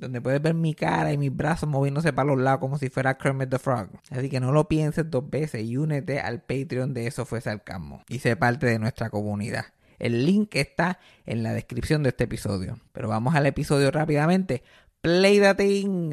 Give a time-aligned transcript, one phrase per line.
[0.00, 3.16] donde puedes ver mi cara y mis brazos moviéndose para los lados como si fuera
[3.16, 3.88] Kermit the Frog.
[4.10, 8.02] Así que no lo pienses dos veces y únete al Patreon de Eso Fue Sarcasmo
[8.08, 9.66] y sé parte de nuestra comunidad.
[9.98, 12.78] El link está en la descripción de este episodio.
[12.92, 14.62] Pero vamos al episodio rápidamente.
[15.02, 16.12] Play the thing.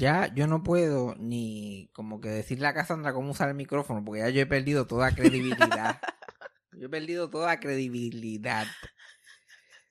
[0.00, 4.20] Ya yo no puedo ni como que decirle a Cassandra cómo usar el micrófono porque
[4.20, 6.00] ya yo he perdido toda credibilidad.
[6.72, 8.66] yo he perdido toda credibilidad.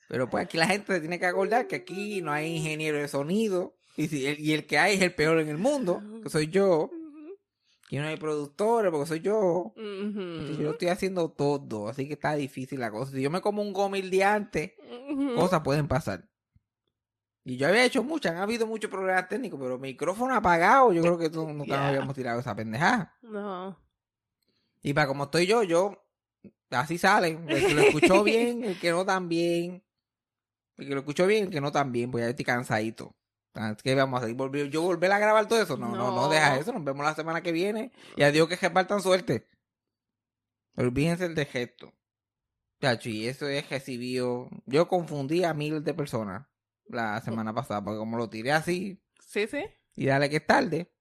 [0.08, 3.08] Pero pues aquí la gente se tiene que acordar que aquí no hay ingeniero de
[3.08, 6.30] sonido y, si- el, y el que hay es el peor en el mundo, que
[6.30, 6.90] soy yo.
[7.86, 9.74] Aquí no hay productores porque soy yo.
[9.76, 13.12] Y Yo estoy haciendo todo, así que está difícil la cosa.
[13.12, 14.72] Si yo me como un gomil de antes,
[15.36, 16.29] cosas pueden pasar.
[17.50, 21.18] Y yo había hecho muchas, han habido muchos problemas técnicos, pero micrófono apagado, yo creo
[21.18, 23.18] que tú- nunca nos habíamos tirado esa pendejada.
[23.24, 23.76] No.
[24.84, 26.06] Y para como estoy yo, yo,
[26.70, 27.50] así salen.
[27.50, 29.84] El que lo escuchó bien, el que no tan bien.
[30.78, 33.16] El que lo escuchó bien, el que no tan bien, pues ya estoy cansadito.
[33.56, 34.70] Así que vamos a seguir volviendo.
[34.72, 35.76] Yo volver a grabar todo eso.
[35.76, 36.30] No, no, no, No.
[36.30, 36.72] deja eso.
[36.72, 37.92] Nos vemos la semana que viene.
[38.16, 39.48] Y adiós que repartan suerte.
[40.78, 41.94] Olvídense el de gesto.
[42.80, 44.50] Chacho, y eso es recibido.
[44.68, 46.46] Yo confundí a miles de personas
[46.90, 49.64] la semana pasada, porque como lo tiré así, Sí, sí.
[49.96, 50.92] y dale que es tarde.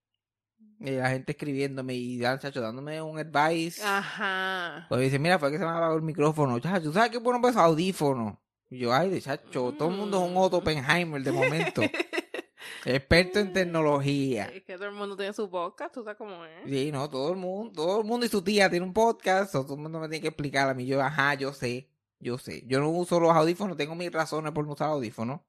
[0.80, 3.82] Y la gente escribiéndome y chacho, dándome un advice.
[3.84, 4.86] Ajá.
[4.88, 6.58] Pues dice, mira, fue que se me apagó el micrófono.
[6.60, 8.40] Chacho, ¿tú sabes qué bueno pues audífono?
[8.70, 11.82] Y yo, ay, de chacho, todo el mundo es un Otto Oppenheimer de momento.
[12.84, 14.44] Experto en tecnología.
[14.54, 16.64] Es que todo el mundo tiene su podcast, tú sabes cómo es.
[16.66, 19.62] Sí, no, todo el mundo, todo el mundo y su tía tiene un podcast, o
[19.64, 20.86] todo el mundo me tiene que explicar a mí.
[20.86, 21.88] Yo, ajá, yo sé,
[22.20, 22.64] yo sé.
[22.66, 25.40] Yo no uso los audífonos, tengo mis razones por no usar audífonos.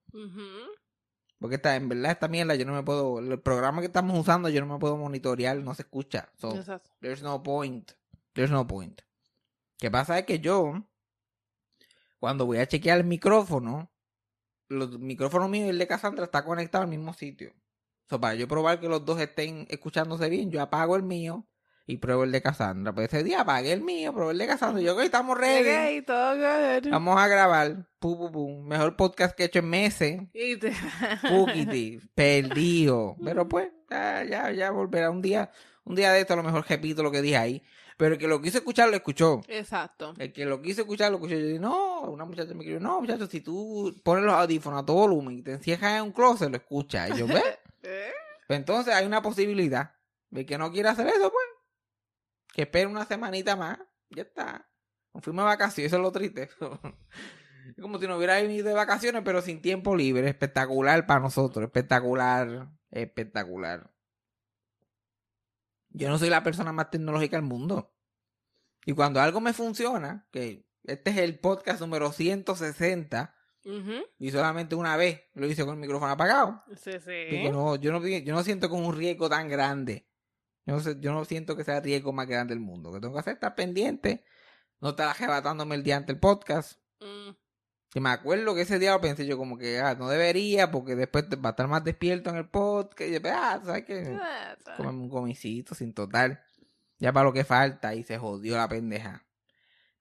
[1.40, 4.50] Porque está, en verdad esta mierda yo no me puedo, el programa que estamos usando
[4.50, 6.32] yo no me puedo monitorear, no se escucha.
[6.38, 6.92] So, Exacto.
[7.00, 7.92] There's no point.
[8.34, 9.02] There's no point.
[9.78, 10.86] ¿Qué pasa es que yo,
[12.20, 13.90] cuando voy a chequear el micrófono,
[14.68, 17.54] los micrófonos míos y el de Cassandra está conectado al mismo sitio.
[18.10, 21.48] So, para yo probar que los dos estén escuchándose bien, yo apago el mío
[21.90, 22.94] y pruebo el de Cassandra.
[22.94, 24.80] Pues ese día apagué el mío, probé el de Cassandra.
[24.80, 25.98] Yo, ok, estamos ready.
[25.98, 26.92] Ok, todo good.
[26.92, 27.88] Vamos a grabar.
[27.98, 28.62] Pu, pu, pu.
[28.62, 30.22] Mejor podcast que he hecho en meses.
[30.32, 30.72] Y te...
[31.28, 33.16] Pukiti, perdido.
[33.24, 35.50] Pero pues, ya, ya, ya volverá un día.
[35.84, 37.64] Un día de esto a lo mejor repito lo que dije ahí.
[37.98, 39.42] Pero el que lo quiso escuchar, lo escuchó.
[39.48, 40.14] Exacto.
[40.20, 41.34] El que lo quiso escuchar, lo escuchó.
[41.34, 44.86] Yo dije, no, una muchacha me escribió, no, muchachos, si tú pones los audífonos a
[44.86, 47.10] todo volumen y te encierras en un closet, lo escuchas.
[47.10, 47.44] Y yo, ¿ves?
[47.82, 48.12] ¿Eh?
[48.46, 49.94] Pues entonces hay una posibilidad.
[50.32, 51.46] El que no quiera hacer eso, pues,
[52.54, 53.80] que espere una semanita más.
[54.10, 54.70] Ya está.
[55.22, 56.50] Fuimos de vacaciones, eso es lo triste.
[57.76, 60.28] Es como si no hubiera venido de vacaciones, pero sin tiempo libre.
[60.28, 61.64] Espectacular para nosotros.
[61.66, 62.68] Espectacular.
[62.90, 63.94] Espectacular.
[65.90, 67.96] Yo no soy la persona más tecnológica del mundo.
[68.86, 73.36] Y cuando algo me funciona, que este es el podcast número 160,
[73.66, 74.04] Ujú.
[74.18, 76.64] y solamente una vez lo hice con el micrófono apagado.
[76.76, 76.92] Sí,
[77.52, 80.09] no, yo, no, yo no siento como un riesgo tan grande.
[80.70, 82.92] Yo no, sé- yo no siento que sea el riesgo más grande del mundo.
[82.94, 84.24] Que tengo que hacer estar pendiente.
[84.82, 86.80] No estar arrebatándome el día ante el podcast.
[87.02, 87.32] Mm,
[87.92, 90.96] Que me acuerdo que ese día lo pensé yo como que ah, no debería porque
[90.96, 93.10] después va a estar más despierto en el podcast.
[93.10, 94.18] Y yo, ah, ¿sabes qué?
[94.22, 94.56] ah.
[94.78, 96.40] Comerme un gomicito sin total.
[97.00, 99.26] Ya para lo que falta y se jodió la pendeja.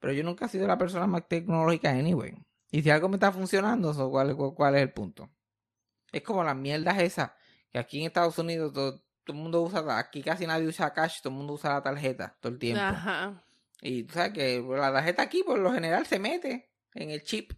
[0.01, 2.35] Pero yo nunca he sido la persona más tecnológica anyway.
[2.71, 5.31] Y si algo me está funcionando, ¿cuál, cuál, cuál es el punto?
[6.13, 7.31] Es como las mierdas esas.
[7.71, 11.21] Que aquí en Estados Unidos tú, todo el mundo usa, aquí casi nadie usa cash,
[11.21, 12.83] todo el mundo usa la tarjeta todo el tiempo.
[12.83, 13.45] Ajá.
[13.83, 17.53] Y tú sabes que la tarjeta aquí por lo general se mete en el chip.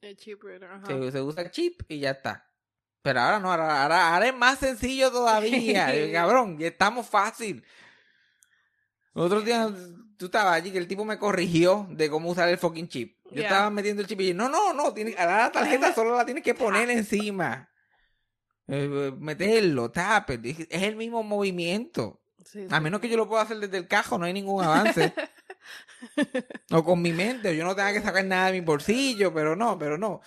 [0.00, 0.86] El chip ajá.
[0.86, 2.48] Se, se usa el chip y ya está.
[3.02, 5.94] Pero ahora no, ahora, ahora, ahora es más sencillo todavía.
[5.94, 7.62] Eh, Cabrón, ya estamos fácil.
[9.12, 9.70] Otro día
[10.16, 13.18] tú estabas allí que el tipo me corrigió de cómo usar el fucking chip.
[13.26, 13.48] Yo Yeah.
[13.48, 16.24] estaba metiendo el chip y yo, no, no, no, tiene, ahora la tarjeta solo la
[16.24, 17.68] tienes que poner encima.
[18.68, 22.20] Eh, meterlo, tape, es el mismo movimiento.
[22.44, 25.12] Sí, A menos que yo lo pueda hacer desde el cajo, no hay ningún avance.
[26.72, 29.54] o con mi mente, o yo no tenga que sacar nada de mi bolsillo, pero
[29.56, 30.20] no, pero no.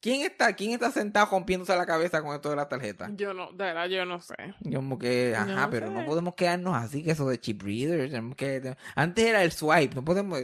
[0.00, 3.10] ¿Quién está, quién está sentado rompiéndose la cabeza con esto de la tarjeta?
[3.16, 4.36] Yo no, de verdad, yo no sé.
[4.60, 5.92] Yo Como que, ajá, No pero sé.
[5.92, 8.08] no podemos quedarnos así que eso de chip reader.
[8.08, 10.40] tenemos que- antes era el swipe, no podemos.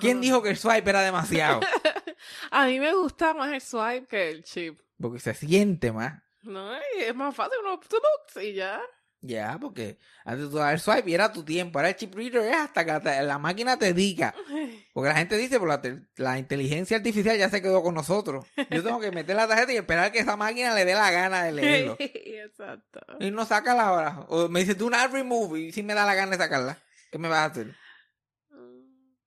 [0.00, 1.60] ¿Quién dijo que el swipe era demasiado?
[2.50, 4.78] A mí me gusta más el swipe que el chip.
[5.00, 6.22] Porque se siente más.
[6.42, 8.80] No, es más fácil uno tup, y ya.
[9.22, 11.78] Ya, porque antes tú dabas el swipe y era tu tiempo.
[11.78, 14.34] Ahora el chip reader es hasta que la, máquina te diga.
[14.94, 18.46] Porque la gente dice, pues la, la inteligencia artificial ya se quedó con nosotros.
[18.70, 21.44] Yo tengo que meter la tarjeta y esperar que esa máquina le dé la gana
[21.44, 21.96] de leerlo.
[22.00, 23.00] Exacto.
[23.20, 24.26] Y no saca la hora.
[24.28, 25.60] O me dice, do not remove.
[25.60, 26.78] Y si me da la gana de sacarla.
[27.10, 27.76] ¿Qué me vas a hacer?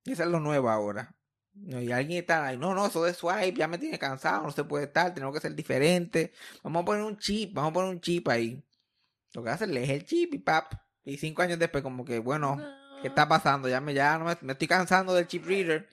[0.06, 1.14] Y eso es lo nuevo ahora.
[1.56, 4.52] No, y alguien está ahí, no, no, eso de swipe ya me tiene cansado, no
[4.52, 6.34] se puede estar, tenemos que ser diferente.
[6.64, 8.64] Vamos a poner un chip, vamos a poner un chip ahí.
[9.34, 10.74] Lo que hace es el chip y pap.
[11.04, 12.60] Y cinco años después, como que, bueno,
[13.02, 13.68] ¿qué está pasando?
[13.70, 15.88] Ya me, ya no me, me estoy cansando del chip reader.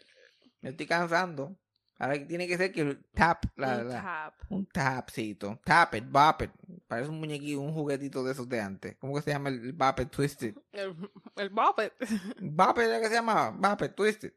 [0.62, 1.56] Me estoy cansando.
[1.98, 4.34] Ahora tiene que ser que el tap, la, Un la- tap.
[4.48, 5.60] un tapcito.
[5.62, 6.50] Tap it, bop it.
[6.88, 8.96] Parece un muñequito, un juguetito de esos de antes.
[8.98, 10.54] ¿Cómo que se llama el, el bop it twisted?
[10.72, 10.96] El,
[11.36, 11.92] el boppet.
[12.40, 13.50] Bop it, ¿qué se llama?
[13.50, 14.32] Bop it twisted.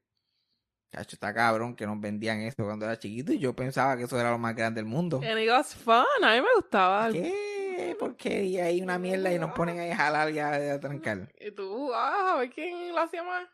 [0.93, 4.19] Cacho, está cabrón que nos vendían esto cuando era chiquito y yo pensaba que eso
[4.19, 5.21] era lo más grande del mundo.
[5.23, 6.05] And it was fun.
[6.21, 7.11] A mí me gustaba.
[7.11, 8.65] ¿Qué porquería?
[8.65, 11.33] Hay una mierda y nos ponen ahí a jalar y a, a trancar.
[11.39, 13.47] Y tú, ah, a ver quién lo hacía más.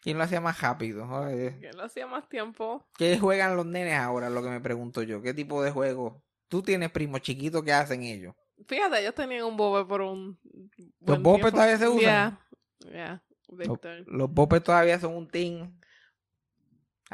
[0.00, 1.04] ¿Quién lo hacía más rápido?
[1.04, 1.58] Joder.
[1.58, 2.86] ¿Quién lo hacía más tiempo?
[2.96, 4.30] ¿Qué juegan los nenes ahora?
[4.30, 5.20] Lo que me pregunto yo.
[5.20, 6.22] ¿Qué tipo de juego?
[6.46, 8.36] Tú tienes primos chiquitos que hacen ellos.
[8.68, 10.38] Fíjate, ellos tenían un bobe por un.
[11.00, 12.00] ¿Los bopes todavía se usan?
[12.00, 12.40] Yeah.
[12.92, 13.24] Yeah.
[13.48, 15.76] Los, los bopes todavía son un team.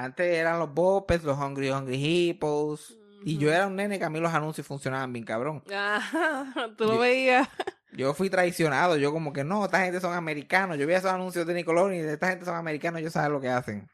[0.04, 2.96] Antes eran los bopes, los hungry hungry hippos.
[3.22, 5.62] Y yo era un nene que a mí los anuncios funcionaban bien cabrón.
[5.72, 7.48] Ah, tú lo veías.
[7.92, 8.96] Yo fui traicionado.
[8.96, 10.78] Yo como que no, esta gente son americanos.
[10.78, 13.02] Yo veía esos anuncios de Nickelodeon y de esta gente son americanos.
[13.02, 13.90] Yo sabía lo que hacen.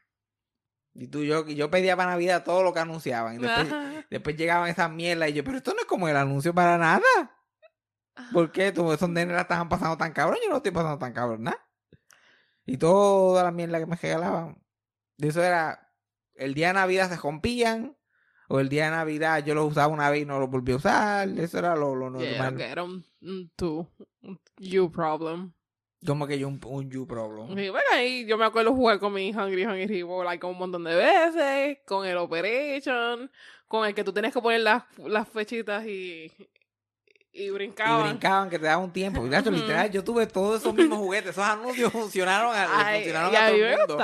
[0.93, 3.35] Y tú, yo, y yo pedía para Navidad todo lo que anunciaban.
[3.35, 4.05] Y después, Ajá.
[4.09, 7.03] después llegaban esas mierdas y yo, pero esto no es como el anuncio para nada.
[8.33, 8.71] ¿Por qué?
[8.71, 10.39] Tú, esos nenes la estaban pasando tan cabrón.
[10.43, 11.59] Yo no estoy pasando tan cabrón, nada.
[12.65, 14.57] Y toda la mierda que me regalaban.
[15.17, 15.86] De eso era,
[16.37, 17.95] el día de Navidad se rompían.
[18.49, 20.77] O el día de Navidad yo los usaba una vez y no los volví a
[20.77, 21.27] usar.
[21.37, 22.55] Eso era lo, lo Yeah, normal.
[22.55, 23.85] que era un, un tú.
[24.21, 25.51] Un you problem.
[26.05, 27.47] Como que yo un, un you problem.
[27.57, 30.85] Sí, bueno, ahí yo me acuerdo jugar con mi Hungry Hungry Hippo like, un montón
[30.85, 33.29] de veces, con el Operation,
[33.67, 36.31] con el que tú tienes que poner las, las fechitas y,
[37.33, 38.11] y Y brincaban.
[38.11, 39.21] brincaban que te daba un tiempo.
[39.25, 39.59] Y, gacho, Ujú.
[39.59, 41.31] literal, yo tuve todos esos mismos juguetes.
[41.31, 43.97] Esos anuncios funcionaron a, Ay, funcionaron y a a todo mí el me mundo.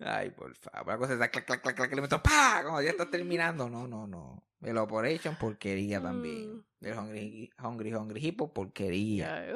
[0.00, 0.86] Ay, por favor.
[0.86, 2.60] La cosa es clac, clac, clac, clac, que le meto ¡pa!
[2.62, 3.68] Cuando ya está terminando.
[3.68, 4.42] No, no, no.
[4.62, 6.56] El Operation, porquería también.
[6.56, 6.64] Mm.
[6.80, 9.26] El Hungry, Hungry, Hungry Hippo, porquería.
[9.26, 9.46] Ya,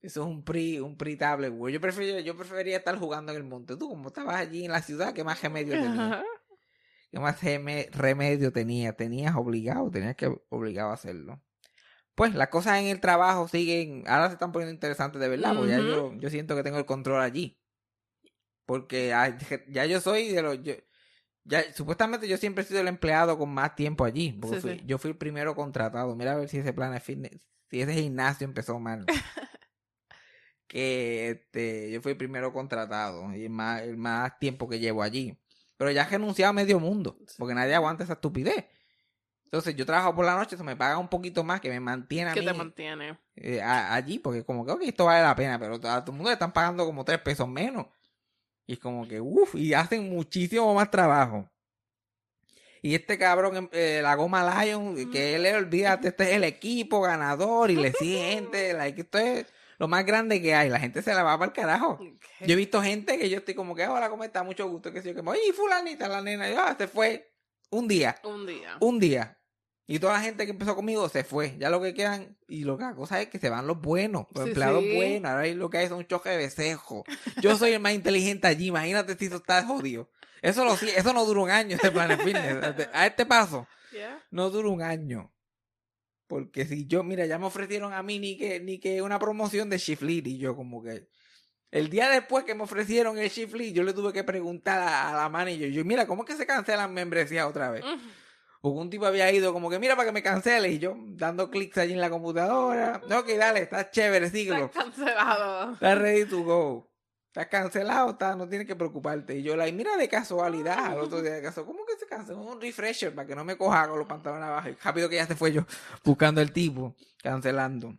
[0.00, 1.74] Eso es un pre, un pre tablet, güey.
[1.74, 3.76] Yo prefería, yo preferiría estar jugando en el monte.
[3.76, 6.24] Tú, como estabas allí en la ciudad, ¿qué más remedio tenías?
[7.10, 8.92] ¿Qué más reme- remedio tenía?
[8.94, 11.42] Tenías obligado, tenías que obligado a hacerlo.
[12.14, 15.70] Pues las cosas en el trabajo siguen, ahora se están poniendo interesantes de verdad, porque
[15.70, 17.57] ya yo, yo siento que tengo el control allí.
[18.68, 19.08] Porque
[19.70, 20.74] ya yo soy de los, yo-
[21.44, 24.78] ya, supuestamente yo siempre he sido el empleado con más tiempo allí, porque Sí, fui-
[24.78, 24.82] sí.
[24.84, 26.14] yo fui el primero contratado.
[26.14, 29.06] Mira a ver si ese plan de fitness, si ese gimnasio empezó mal.
[30.66, 35.02] que este, yo fui el primero contratado y el más, el más tiempo que llevo
[35.02, 35.38] allí.
[35.78, 38.66] Pero ya he renunciado a medio mundo, porque nadie aguanta esa estupidez.
[39.44, 42.32] Entonces yo trabajo por la noche, se me paga un poquito más que me mantiene
[42.32, 43.18] a que mí te mantiene.
[43.36, 46.16] eh, a- allí, porque como que ok, esto vale la pena, pero a todo el
[46.18, 47.86] mundo le están pagando como tres pesos menos.
[48.68, 51.50] Y es como que, uff, y hacen muchísimo más trabajo.
[52.82, 57.00] Y este cabrón, em, eh, la goma Lion, que él, olvídate, este es el equipo
[57.00, 59.46] ganador y le sigue gente, like, esto es
[59.78, 61.98] lo más grande que hay, la gente se la va para el carajo.
[62.40, 64.42] Yo he visto gente que yo estoy como que, hola, ¿cómo está?
[64.42, 67.32] Mucho gusto, que sé yo, que, oye, fulanita, la nena, y yo, ah, se fue
[67.70, 68.76] un día, Un día.
[68.80, 69.38] un día.
[69.90, 71.56] Y toda la gente que empezó conmigo se fue.
[71.58, 74.26] Ya lo que quedan, y lo que la cosa es que se van los buenos,
[74.34, 74.94] los Sí, empleados sí.
[74.94, 75.30] buenos.
[75.30, 77.04] Ahora lo que hay son un choque de besejo.
[77.40, 80.10] Yo soy el más inteligente allí, imagínate si eso está jodido.
[80.42, 82.86] Eso, lo, eso no dura un año, este plan de fitness.
[82.92, 84.22] A este paso, Yeah.
[84.30, 85.32] no dura un año.
[86.26, 89.70] Porque si yo, mira, ya me ofrecieron a mí ni que, ni que una promoción
[89.70, 91.08] de Shift Lead y yo como que...
[91.70, 95.10] El día después que me ofrecieron el Shift Lead, yo le tuve que preguntar a,
[95.10, 97.82] a la manager, yo, mira, ¿cómo es que se cancelan membresías otra vez?
[98.60, 100.70] Porque un tipo había ido como que, mira, para que me cancele.
[100.70, 103.00] Y yo dando clics allí en la computadora.
[103.08, 104.66] No, que dale, está chévere, síguelo.
[104.66, 105.72] Está cancelado.
[105.74, 106.90] Está ready to go.
[107.28, 109.36] Está cancelado, está, no tienes que preocuparte.
[109.36, 112.38] Y yo, la mira de casualidad, al otro día de caso, ¿cómo que se canceló?
[112.40, 114.70] Un refresher para que no me coja con los pantalones abajo.
[114.70, 115.64] Y rápido que ya se fue yo
[116.02, 117.94] buscando el tipo, cancelando.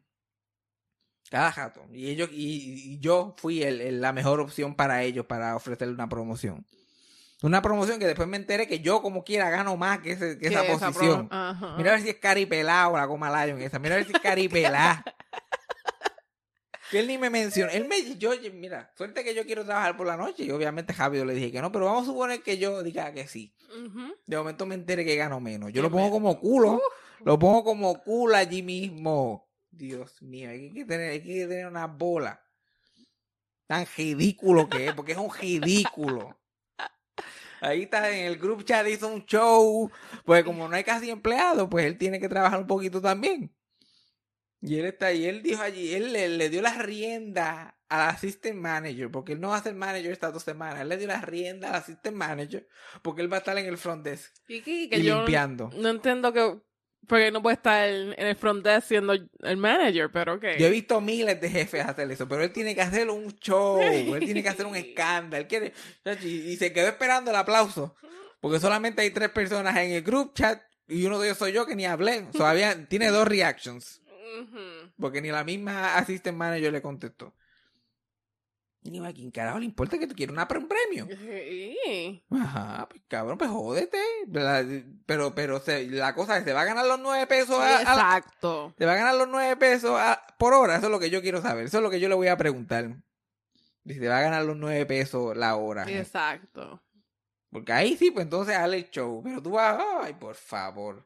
[1.30, 1.86] Cada jato.
[1.94, 5.94] Y ellos, y, y yo fui el, el- la mejor opción para ellos para ofrecerle
[5.94, 6.66] una promoción.
[7.42, 10.48] Una promoción que después me enteré que yo como quiera gano más que, ese- que
[10.48, 11.30] esa posición.
[11.78, 13.80] Mira a ver si es caripelado la goma Lion esa.
[13.80, 15.04] Mira a ver si es caripelada.
[16.92, 17.72] que él ni me mencionó.
[17.72, 20.44] Él me yo, mira, suerte que yo quiero trabajar por la noche.
[20.44, 23.28] Y obviamente Javier le dije que no, pero vamos a suponer que yo diga que
[23.28, 23.56] sí.
[24.26, 25.72] De momento me enteré que gano menos.
[25.72, 26.14] Yo lo pongo menos.
[26.14, 26.82] como culo.
[27.24, 29.48] Lo pongo como culo allí mismo.
[29.72, 32.42] Dios mío, hay que tener, hay que tener una bola.
[33.68, 36.39] Tan ridículo que es, porque es un ridículo.
[37.62, 39.92] Ahí está en el group chat, hizo un show.
[40.26, 43.54] Pues como no hay casi empleado, pues él tiene que trabajar un poquito también.
[44.62, 48.56] Y él está ahí, él dijo allí, él le, le dio las riendas al assistant
[48.58, 50.82] manager, porque él no va a ser manager estas dos semanas.
[50.82, 52.68] Él le dio las riendas al assistant manager,
[53.02, 55.70] porque él va a estar en el front desk Y, que, que y yo limpiando.
[55.78, 56.60] no entiendo que...
[57.08, 60.46] Porque no puede estar en el front desk siendo el manager, pero ok.
[60.60, 63.82] Yo he visto miles de jefes hacer eso, pero él tiene que hacer un show,
[63.82, 65.74] él tiene que hacer un escándalo, él quiere,
[66.24, 67.96] y, se quedó esperando el aplauso,
[68.40, 71.66] porque solamente hay tres personas en el group chat y uno de ellos soy yo
[71.66, 74.02] que ni hablé, todavía tiene dos reactions,
[75.00, 77.34] porque ni la misma assistant manager le contestó.
[78.82, 81.06] Y ¿a quién carajo le importa que tú quieras una, un premio?
[81.18, 82.24] Sí.
[82.32, 83.98] Ajá, pues cabrón, pues jódete.
[85.06, 87.82] Pero, pero se- la cosa es, ¿se va a ganar los nueve pesos a- a-
[87.82, 88.74] Exacto.
[88.78, 90.78] ¿Te va a ganar los 9 pesos a- por hora?
[90.78, 91.66] Eso es lo que yo quiero saber.
[91.66, 92.96] Eso es lo que yo le voy a preguntar.
[93.86, 95.84] Si te va a ganar los 9 pesos la hora.
[95.90, 96.82] Exacto.
[97.52, 99.22] Porque ahí sí, pues entonces hazle el show.
[99.24, 101.06] Pero tú vas, ay, por favor.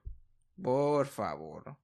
[0.62, 1.76] Por favor.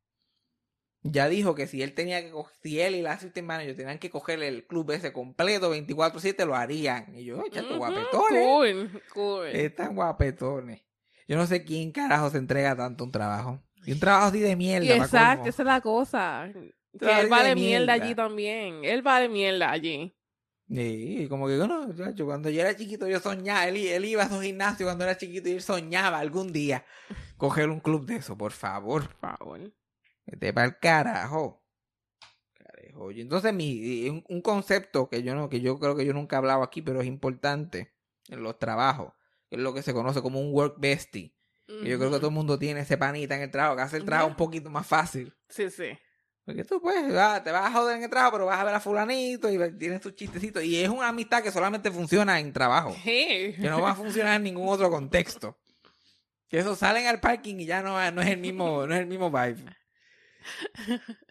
[1.01, 4.09] Ya dijo que si él tenía que si él y la assistant manager tenían que
[4.09, 7.15] coger el club ese completo 24-7, lo harían.
[7.15, 8.43] Y yo, chato, Ujú, guapetones.
[8.45, 9.47] Cool, cool.
[9.47, 10.81] Están guapetones.
[11.27, 13.61] Yo no sé quién carajo se entrega tanto un trabajo.
[13.85, 14.95] Y un trabajo así de mierda.
[14.95, 16.49] Exacto, esa es la cosa.
[16.99, 18.05] Que él de vale mierda mierda.
[18.05, 18.83] allí también.
[18.83, 20.13] Él vale mierda allí.
[20.67, 24.39] Sí, como que bueno, chacho, cuando yo era chiquito yo soñaba, él iba a su
[24.39, 26.85] gimnasio cuando era chiquito y él soñaba algún día
[27.37, 29.07] coger un club de eso, por favor.
[29.07, 29.71] Por favor.
[30.29, 31.63] Vete para el carajo.
[32.53, 33.11] Carajo.
[33.11, 36.39] Entonces mi, un, un concepto que yo no, que yo creo que yo nunca he
[36.39, 37.93] hablado aquí, pero es importante
[38.29, 39.13] en los trabajos,
[39.49, 41.35] que es lo que se conoce como un work bestie.
[41.67, 43.97] Que Yo creo que todo el mundo tiene ese panita en el trabajo, que hace
[43.97, 45.35] el trabajo un poquito más fácil.
[45.49, 45.97] Sí, sí.
[46.43, 48.79] Porque tú pues te vas a joder en el trabajo, pero vas a ver a
[48.79, 50.63] fulanito y tienes tus chistecitos.
[50.63, 52.95] Y es una amistad que solamente funciona en trabajo.
[53.03, 53.53] Sí.
[53.55, 55.59] Que no va a funcionar en ningún otro contexto.
[56.47, 59.05] Que eso salen al parking y ya no, no es el mismo, no es el
[59.05, 59.63] mismo vibe.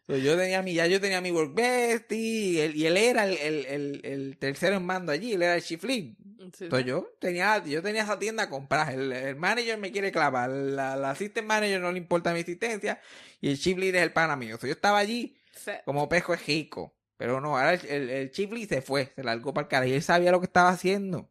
[0.07, 3.27] So, yo tenía mi, ya yo tenía mi work bestie y él, y él era
[3.27, 6.15] el, el, el, el tercero en mando allí, él era el chief lead.
[6.57, 8.95] Sí, Entonces yo tenía, yo tenía esa tienda a comprar.
[8.95, 13.01] El, el manager me quiere clavar, la, la assistant manager no le importa mi asistencia
[13.41, 14.57] y el chief lead es el pana mío.
[14.59, 15.73] So, yo estaba allí sí.
[15.85, 16.95] como pesco es rico.
[17.19, 19.93] Pero no, ahora el, el, Chief Lee se fue, se largó para el cara y
[19.93, 21.29] él sabía lo que estaba haciendo.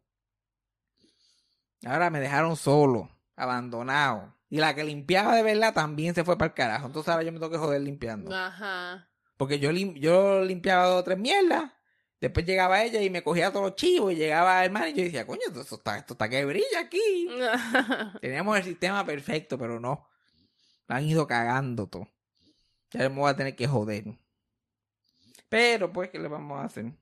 [1.86, 4.37] Ahora me dejaron solo, abandonado.
[4.50, 6.86] Y la que limpiaba de verdad también se fue para el carajo.
[6.86, 8.34] Entonces ahora yo me tengo que joder limpiando.
[8.34, 9.10] Ajá.
[9.36, 11.70] Porque yo, lim- yo limpiaba dos o tres mierdas.
[12.20, 14.12] Después llegaba ella y me cogía todos los chivos.
[14.12, 17.28] Y llegaba el man y yo decía, coño, esto está, esto está que brilla aquí.
[18.20, 20.08] Teníamos el sistema perfecto, pero no.
[20.88, 22.08] Me han ido cagando todo.
[22.90, 24.04] Ya me voy a tener que joder.
[25.48, 26.92] Pero, pues, ¿qué le vamos a hacer?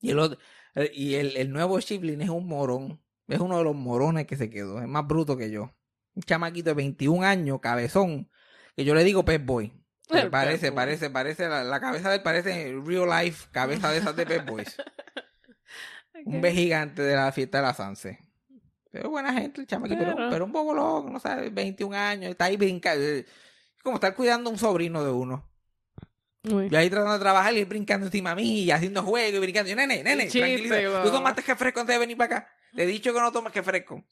[0.00, 0.38] Y el, otro-
[0.74, 3.00] el- y el, el nuevo Shiplin es un morón.
[3.28, 4.80] Es uno de los morones que se quedó.
[4.80, 5.72] Es más bruto que yo.
[6.16, 8.28] Un chamaquito de 21 años, cabezón.
[8.74, 9.72] Que yo le digo Pep Boy.
[10.30, 14.26] Parece, parece, parece, la, la cabeza de él parece real life, cabeza de esas de
[14.26, 14.76] Pep Boys.
[16.24, 18.18] Un ve gigante de la fiesta de la Sanse.
[18.90, 22.30] Pero buena gente, el chamaquito, pero, Pero- pero un poco loco, no sabe, 21 años,
[22.30, 23.04] está ahí brincando.
[23.04, 23.26] Es
[23.82, 25.48] como estar cuidando a un sobrino de uno.
[26.44, 26.68] Uy.
[26.70, 29.68] Yo ahí tratando de trabajar y brincando encima de mí y haciendo juego y brincando.
[29.68, 30.84] Yo, nene, nene, tranquilízate.
[31.04, 32.48] Tú tomaste que fresco antes de venir para acá.
[32.74, 34.02] Te he dicho que no tomes que fresco.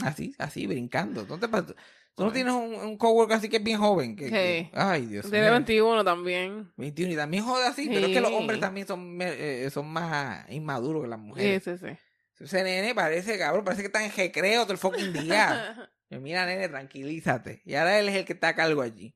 [0.00, 1.24] Así, así, brincando.
[1.24, 1.74] ¿Dónde pasa?
[2.14, 4.14] Tú no tienes un, un coworker así que es bien joven.
[4.16, 4.70] Que, que- Sí.
[4.74, 5.52] ay, Dios Tiene mío.
[5.52, 6.72] 21 también.
[6.76, 8.36] 21 y también jode así, pero es que los Sí.
[8.36, 11.64] hombres también son, me- eh, son más inmaduros que las Sí, mujeres.
[11.64, 11.96] sí, sí.
[12.44, 15.88] Ese nene parece, cabrón, parece que está en recreo todo el fucking día.
[16.10, 17.62] Yo, mira, nene, tranquilízate.
[17.64, 19.14] Y ahora él es el que está a cargo allí.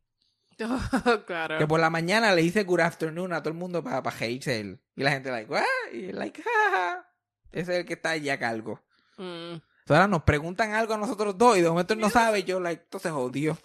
[1.27, 1.59] claro.
[1.59, 4.59] Que por la mañana le dice good afternoon a todo el mundo para pa reírse
[4.61, 4.81] él.
[4.95, 7.07] Y la gente like, "What?" Y él like, jaja.
[7.53, 8.83] Ese es el que está allí a cargo.
[9.19, 9.57] Mm.
[9.87, 12.43] Entonces ahora nos preguntan algo a nosotros dos y de momento él no sabe y
[12.43, 13.57] yo like, entonces jodió.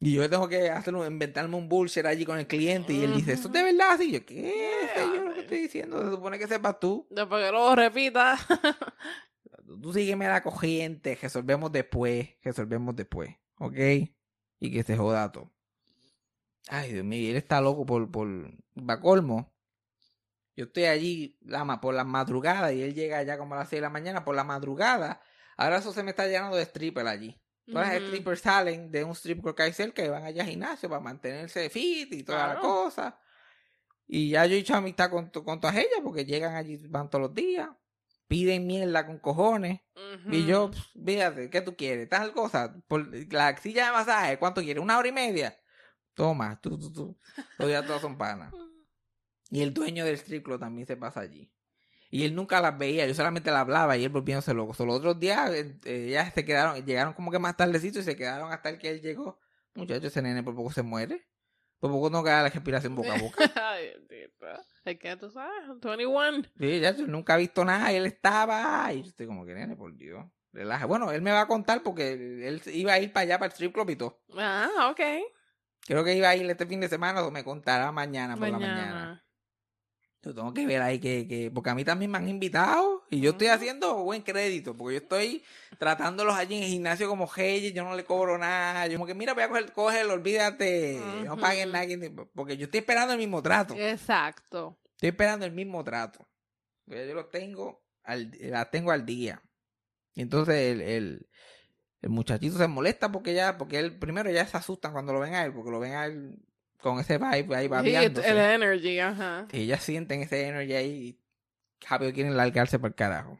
[0.00, 3.14] Y yo tengo que hacer un- inventarme un bullshit allí con el cliente y él
[3.14, 3.90] dice, ¿esto es de verdad?
[3.92, 4.70] así yo, ¿qué?
[4.94, 7.06] Sé yo lo que estoy diciendo, se supone que sepas tú.
[7.10, 8.38] Después que lo repita.
[9.82, 13.76] Tú sígueme la corriente, resolvemos después, resolvemos después, ¿ok?
[14.58, 15.50] Y que se joda todo.
[16.68, 18.26] Ay, Dios mío, y él está loco por, por,
[18.78, 19.51] va colmo.
[20.56, 23.78] Yo estoy allí la, por las madrugadas y él llega allá como a las 6
[23.78, 25.20] de la mañana por la madrugada.
[25.56, 27.38] Ahora eso se me está llenando de stripper allí.
[27.66, 30.48] Todas las strippers salen de un strip club que hay cerca y van allá al
[30.48, 32.60] gimnasio para mantenerse fit y toda la Claro.
[32.60, 33.18] cosa.
[34.06, 37.22] Y ya yo he hecho amistad con, con todas ellas porque llegan allí, van todos
[37.22, 37.68] los días.
[38.28, 39.80] Piden mierda con cojones.
[40.30, 42.08] Y yo, pff, fíjate, ¿qué tú quieres?
[42.08, 42.74] Tal cosa.
[42.88, 44.82] Por la silla de masaje, ¿cuánto quieres?
[44.82, 45.56] ¿Una hora y media?
[46.14, 47.18] Toma, tú, tú, tú.
[47.58, 48.52] Los días todos son panas.
[49.52, 51.52] Y el dueño del strip club también se pasa allí.
[52.08, 54.72] Y él nunca las veía, yo solamente le hablaba y él volviéndose loco.
[54.72, 58.16] So, los otros días eh, ellas se quedaron, llegaron como que más tardecito y se
[58.16, 59.38] quedaron hasta el que él llegó.
[59.74, 61.28] Muchacho, ese nene por poco se muere.
[61.80, 63.36] Por poco no queda la respiración boca a boca.
[64.84, 66.42] Es que tú sabes, 21.
[66.58, 68.90] Sí, ya yo nunca ha visto nada y él estaba.
[68.92, 70.26] Y yo estoy como que nene, por Dios.
[70.52, 70.86] Relaja.
[70.86, 73.46] Bueno, él me va a contar porque él, él iba a ir para allá, para
[73.46, 74.22] el strip club y todo.
[74.36, 75.00] Ah, ok.
[75.86, 78.58] Creo que iba a ir este fin de semana o me contará mañana por la
[78.58, 79.21] mañana.
[80.24, 83.20] Yo tengo que ver ahí que, que, porque a mí también me han invitado y
[83.20, 85.42] yo estoy haciendo buen crédito, porque yo estoy
[85.78, 89.14] tratándolos allí en el gimnasio como Reyes, yo no le cobro nada, yo como que
[89.14, 93.18] mira, voy a coger, cógelo, olvídate, no paguen nada, que- porque yo estoy esperando el
[93.18, 94.78] mismo trato, Exacto.
[94.92, 96.24] estoy esperando el mismo trato,
[96.86, 99.42] yo lo tengo, al, la tengo al día.
[100.14, 101.28] Y entonces el, el,
[102.00, 105.34] el muchachito se molesta porque ya, porque él, primero ya se asustan cuando lo ven
[105.34, 106.38] a él, porque lo ven a él
[106.82, 108.28] con ese vibe ahí Sí, babeándose.
[108.28, 109.46] el energy, ajá.
[109.52, 111.18] Y ellas sienten ese energy ahí y
[111.88, 113.38] rápido quieren largarse el carajo.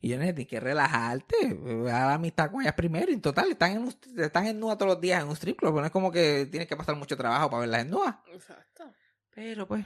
[0.00, 1.36] Y yo necesito que relajarte,
[1.86, 3.10] haz la amistad con ellas primero.
[3.10, 5.80] Y en total, están en, están en todos los días en un strip club, pero
[5.80, 7.92] no es como que tienes que pasar mucho trabajo para verlas en
[8.32, 8.92] Exacto.
[9.34, 9.84] Pero pues,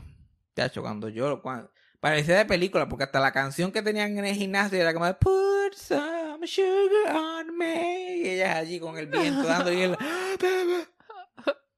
[0.54, 4.34] chacho, cuando yo, cuando, parecía de película, porque hasta la canción que tenían en el
[4.34, 8.16] gimnasio era como, Put some sugar on me.
[8.18, 9.96] Y ellas allí con el viento dando y él,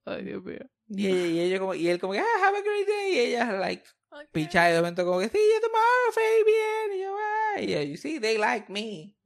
[0.04, 0.58] Ay, Dios mío.
[0.88, 3.12] y, ella- y, ella como, y él como, que, ah, have a great day.
[3.14, 4.28] Y ellas, like, Ok.
[4.32, 6.96] picha de momento como que sí, yo tomorrow, Fabian.
[6.98, 9.16] Y yo, ah, y yo, sí, they like me.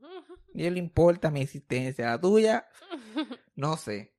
[0.54, 2.66] Y él le importa mi existencia, la tuya,
[3.54, 4.14] no sé.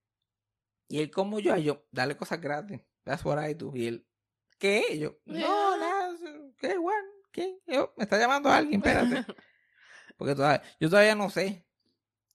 [0.88, 2.82] Y él como yo, yo, dale cosas gratis.
[3.04, 3.72] That's what I do.
[3.76, 4.08] Y él,
[4.58, 4.84] ¿qué?
[4.92, 6.16] Y yo, no, nada,
[6.60, 6.76] ¿qué?
[7.32, 7.60] ¿Quién?
[7.68, 9.26] Yo, me está llamando alguien, espérate.
[10.18, 11.66] Porque todavía, yo todavía no sé.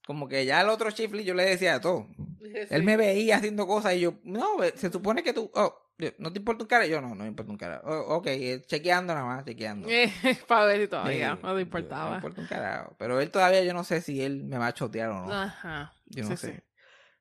[0.05, 2.07] Como que ya el otro chifli yo le decía de todo.
[2.69, 5.81] Él me veía haciendo cosas y yo, no, se supone que tú, oh,
[6.19, 6.85] ¿no te importa un cara?
[6.85, 7.81] Yo, no, no me importa un cara.
[7.85, 9.87] Oh, ok, eh, chequeando nada más, chequeando.
[10.47, 12.09] Para ver si todavía Sí, no yo- No importaba.
[12.11, 12.95] me importa un carajo.
[12.99, 15.33] Pero él todavía yo no sé si él me va a chotear o no.
[15.33, 15.93] Ajá.
[16.07, 16.63] yo no sí, sé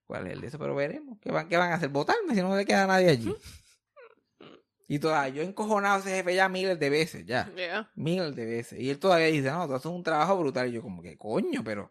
[0.06, 1.18] cuál es el de eso, pero veremos.
[1.20, 1.88] ¿Qué van, ¿Qué van a hacer?
[1.88, 3.34] ¿Votarme si no le queda nadie allí?
[4.86, 7.50] y todavía, yo he encojonado a ese jefe ya miles de veces, ya.
[7.56, 7.90] Yeah.
[7.94, 8.78] Miles de veces.
[8.78, 10.68] Y él todavía dice, no, tú haces un trabajo brutal.
[10.68, 11.90] Y yo como que, coño, pero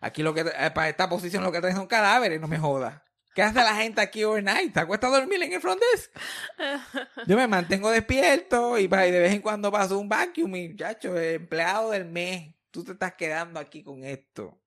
[0.00, 3.00] aquí lo que, eh, para esta posición lo que traen son cadáveres, no me jodas.
[3.34, 4.72] ¿Qué hace la gente aquí overnight?
[4.72, 6.10] ¿Te acuestas a dormir en el front desk?
[7.28, 11.90] Yo me mantengo despierto y, de vez en cuando paso un vacuum y, muchacho, empleado
[11.90, 14.60] del mes, tú te estás quedando aquí con esto.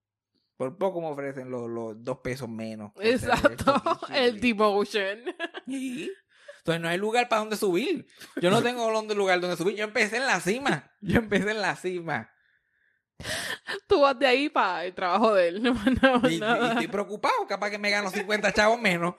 [0.56, 2.92] Por poco me ofrecen los, los dos pesos menos.
[3.00, 3.82] Exacto.
[4.14, 5.18] El demotion.
[5.66, 6.10] Sí.
[6.58, 8.06] Entonces no hay lugar para donde subir.
[8.36, 9.76] Yo no tengo lugar donde subir.
[9.76, 10.92] Yo empecé en la cima.
[11.00, 12.30] Yo empecé en la cima.
[13.88, 15.62] Tú vas de ahí para el trabajo de él.
[16.02, 17.46] No, no, Y, estoy preocupado.
[17.48, 19.14] Capaz que me gano 50 chavos menos.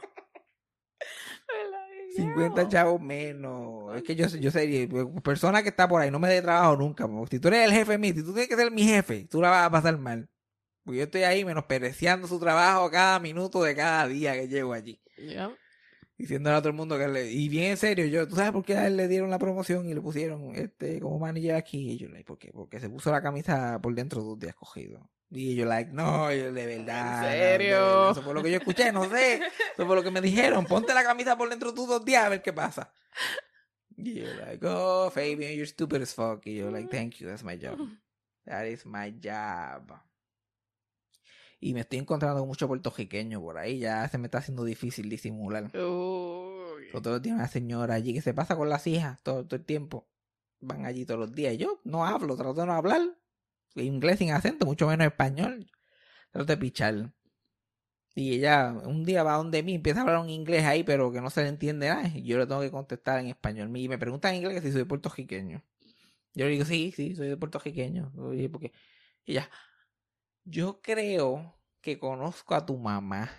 [2.15, 3.95] 50 chavos menos.
[3.95, 4.87] Es que yo, yo sería
[5.23, 7.07] persona que está por ahí, no me dé trabajo nunca.
[7.29, 9.49] Si tú eres el jefe mío, si tú tienes que ser mi jefe, tú la
[9.49, 10.29] vas a pasar mal.
[10.83, 15.01] Porque yo estoy ahí menospreciando su trabajo cada minuto de cada día que llego allí.
[15.17, 15.55] Yeah.
[16.17, 17.31] Diciéndole a todo el mundo que le...
[17.31, 19.89] Y bien en serio, yo, ¿tú sabes por qué a él le dieron la promoción
[19.89, 21.91] y le pusieron este como manager aquí?
[21.91, 22.51] Y yo, like, ¿por qué?
[22.53, 25.09] Porque se puso la camisa por dentro dos días cogido.
[25.31, 27.21] Y yo, like, no, yo, de verdad.
[27.21, 27.77] no, de serio?
[27.77, 28.11] verdad.
[28.11, 29.41] Eso fue lo que yo escuché, no sé.
[29.73, 30.65] Eso fue lo que me dijeron.
[30.65, 32.93] Ponte la camisa por dentro tú dos días a ver qué pasa.
[33.97, 36.45] Y yo, like, oh, Fabian, you're stupid as fuck.
[36.45, 37.79] Y yo, like, thank you, that's my job.
[38.45, 39.93] That is my job.
[41.65, 43.79] Y me estoy encontrando con mucho puertorriqueño por ahí.
[43.79, 45.71] Ya se me está haciendo difícil disimular.
[46.93, 50.05] Otro día una señora allí que se pasa con las hijas todo, todo el tiempo.
[50.59, 51.53] Van allí todos los días.
[51.53, 52.99] Y yo no hablo, trato de no hablar.
[53.75, 55.71] Inglés sin acento, mucho menos español.
[56.31, 57.13] Trato de pichar.
[58.13, 61.21] Y ella un día va donde mí, empieza a hablar un inglés ahí, pero que
[61.21, 62.09] no se le entiende nada.
[62.13, 63.71] Y yo le tengo que contestar en español.
[63.77, 65.63] Y me pregunta en inglés que si soy puertorriqueño.
[66.33, 68.11] Yo le digo, sí, sí, soy de puertorriqueño.
[68.17, 68.73] Oye, porque...
[69.25, 69.49] Y ella,
[70.45, 73.29] yo creo que conozco a tu mamá.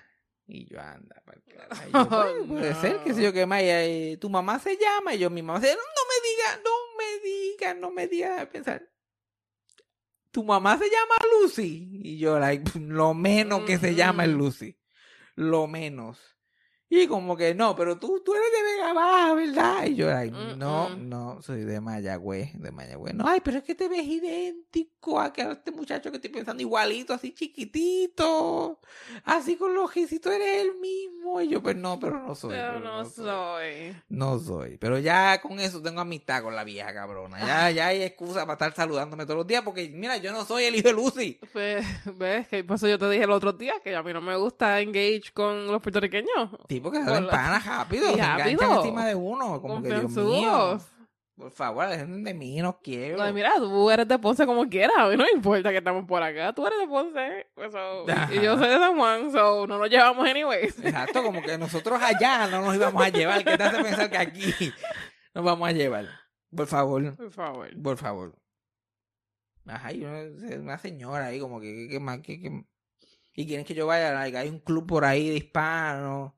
[0.46, 1.22] Y yo, anda.
[1.88, 3.62] Y yo, "Bueno, puede ser, qué sé yo, qué más.
[3.62, 5.14] Y tu mamá se llama.
[5.14, 5.80] Y yo, mi mamá se llama.
[5.82, 8.42] No, no me diga, no me diga, no me diga.
[8.42, 8.82] a pensar.
[10.30, 12.00] Tu mamá se llama Lucy.
[12.02, 14.38] Y yo, like, lo menos que se llama es Ujú.
[14.38, 14.78] Lucy.
[15.36, 16.33] Lo menos.
[16.90, 19.86] Y como que no, pero tú, tú eres de Vega Baja, ¿verdad?
[19.86, 23.14] Y yo, like, no, no, soy de Mayagüez, de Mayagüez.
[23.14, 26.30] No, ay, pero es que te ves idéntico a que a este muchacho que estoy
[26.30, 28.78] pensando igualito, así chiquitito,
[29.24, 31.40] así con los ojicitos, eres el mismo.
[31.40, 32.50] Y yo, pues no, pero no soy.
[32.50, 33.24] Pero pero no soy.
[33.24, 33.96] soy.
[34.08, 34.76] No soy.
[34.78, 37.38] Pero ya con eso tengo amistad con la vieja cabrona.
[37.40, 40.64] Ya, ya hay excusa para estar saludándome todos los días porque, mira, yo no soy
[40.64, 41.40] el hijo de Lucy.
[41.52, 41.84] Pues,
[42.18, 42.48] ¿ves?
[42.48, 44.80] Que por eso yo te dije el otro día que a mí no me gusta
[44.80, 46.50] engage con los puertorriqueños.
[46.74, 49.60] Sí, porque se Por dan la- panas rápido, se enganchan encima de uno.
[49.62, 50.78] Como que, Dios mío.
[51.36, 53.16] Por favor, dejen de mí, no quiero.
[53.24, 54.96] No, mira, tú eres de Ponce como quieras.
[54.98, 56.52] A mí no me importa que estamos por acá.
[56.52, 57.46] Tú eres de Ponce.
[57.56, 59.32] pues, so, y yo soy de San Juan.
[59.32, 60.78] So, no nos llevamos anyways.
[60.78, 63.42] Exacto, como que nosotros allá no nos íbamos a llevar.
[63.44, 64.72] ¿Qué te hace pensar que aquí
[65.34, 66.06] nos vamos a llevar?
[66.54, 67.82] Por favor, Por favor.
[67.82, 68.38] por favor.
[69.66, 70.20] Ajá, y una,
[70.60, 72.64] una señora ahí como que, que, que más, que, que-
[73.32, 76.32] Y quieren que yo vaya, hay un club por ahí de hispanos.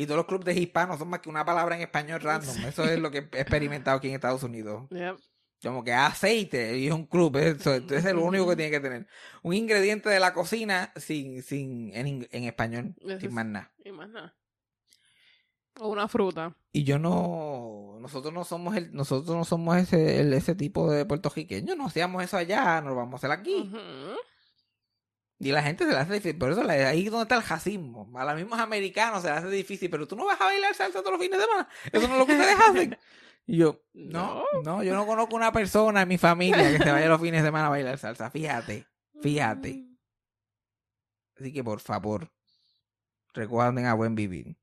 [0.00, 2.56] Y todos los clubes de hispanos son más que una palabra en español random.
[2.66, 4.88] Eso es lo que he experimentado aquí en Estados Unidos.
[4.90, 5.16] Yep.
[5.60, 7.36] Como que aceite y es un club.
[7.36, 9.08] Eso, es lo único que tiene que tener.
[9.42, 13.72] Un ingrediente de la cocina sin, sin, en, en español, Eso sin más nada.
[13.84, 14.36] Y más nada.
[15.80, 16.54] O una fruta.
[16.72, 21.06] Y yo no, nosotros no somos el, nosotros no somos ese, el- ese tipo de
[21.06, 23.54] puertorriqueños, no hacíamos eso allá, no lo vamos a hacer aquí.
[23.54, 24.16] Ujú.
[25.40, 28.10] Y la gente se le hace difícil, por eso ahí es donde está el racismo.
[28.16, 30.98] A los mismos americanos se les hace difícil, pero tú no vas a bailar salsa
[30.98, 31.68] todos los fines de semana.
[31.92, 32.98] Eso no es lo que ustedes hacen.
[33.50, 37.08] Y yo, no, no, yo no conozco una persona en mi familia que se vaya
[37.08, 38.30] los fines de semana a bailar salsa.
[38.30, 38.86] Fíjate,
[39.22, 39.86] fíjate.
[41.34, 42.30] Así que por favor,
[43.32, 44.58] recuerden a buen vivir.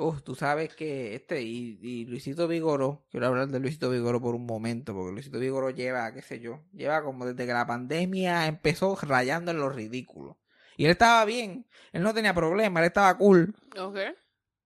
[0.00, 4.36] Uf, tú sabes que este, y, y Luisito Vigoro, quiero hablar de Luisito Vigoro por
[4.36, 8.46] un momento, porque Luisito Vigoro lleva, qué sé yo, lleva como desde que la pandemia
[8.46, 10.38] empezó rayando en lo ridículo.
[10.76, 13.96] Y él estaba bien, él no tenía problema, él estaba cool, Ok.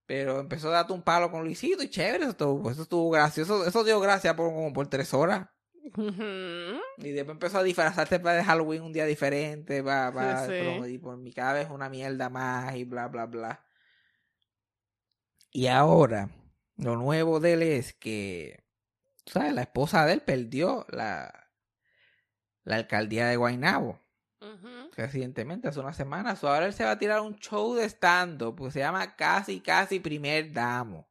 [0.04, 3.64] pero empezó a darte un palo con Luisito y chévere, eso estuvo, eso estuvo gracioso,
[3.66, 5.48] eso dio gracia por como por tres horas.
[6.98, 10.58] Y después empezó a disfrazarse para de Halloween un día diferente, va, va, Sí, sí.
[10.58, 13.64] pero- y por mi cada vez una mierda más y bla, bla, bla.
[15.52, 16.30] Y ahora,
[16.76, 18.64] lo nuevo de él es que,
[19.26, 19.52] ¿sabes?
[19.52, 21.50] La esposa de él perdió la,
[22.64, 24.00] la alcaldía de Guaynabo
[24.96, 26.34] recientemente, hace una semana.
[26.36, 29.60] So, ahora él se va a tirar un show de stand-up, pues se llama Casi,
[29.60, 31.08] Casi Primer Damo.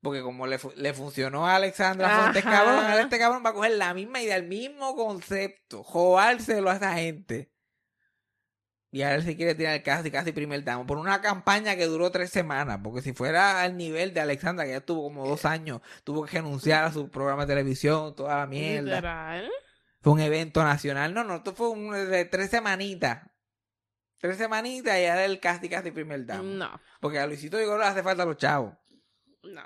[0.00, 3.54] Porque como le, fu- le funcionó a Alexandra Fuentes cabrón, ahora este cabrón va a
[3.54, 7.51] coger la misma idea, el mismo concepto, jodárselo a esa gente.
[8.94, 12.10] Y ahora él se quiere tirar casi, casi primer damo por una campaña que duró
[12.10, 12.78] tres semanas.
[12.84, 16.36] Porque si fuera al nivel de Alexandra, que ya tuvo como dos años, tuvo que
[16.36, 18.96] renunciar a su programa de televisión, toda la mierda.
[18.96, 19.50] Literal.
[20.02, 21.14] Fue un evento nacional.
[21.14, 23.30] No, no, esto fue un, de tres semanitas.
[24.18, 26.42] Tres semanitas y era el casi, casi primer damo.
[26.42, 26.80] No.
[27.00, 28.74] Porque a Luisito Vigoro le hace falta a los chavos.
[29.42, 29.62] No.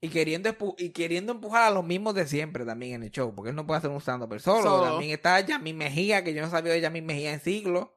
[0.00, 3.34] Y queriendo, y queriendo empujar a los mismos de siempre también en el show.
[3.34, 4.38] Porque él no puede hacer un stand-up.
[4.38, 4.80] Solo.
[4.80, 7.93] También está Yamil Mejía, que yo no sabía de Yamil Mejía en siglo.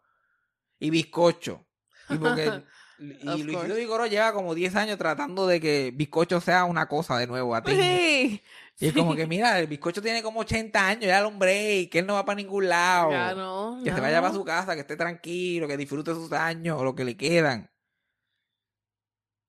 [0.79, 1.65] Y Bizcocho.
[2.09, 2.63] Y porque...
[2.99, 3.75] Y Luisito.
[3.75, 7.61] Vigoro lleva como 10 años tratando de que Bizcocho sea una cosa de nuevo a
[7.61, 7.73] ti.
[7.75, 8.41] Sí.
[8.79, 11.99] Y es como que, mira, el bizcocho tiene como 80 años, ya un break, que
[11.99, 13.09] él no va para ningún lado.
[13.09, 13.81] Ya no.
[13.83, 16.93] Que se vaya para su casa, que esté tranquilo, que disfrute sus años o lo
[16.93, 17.71] que le quedan.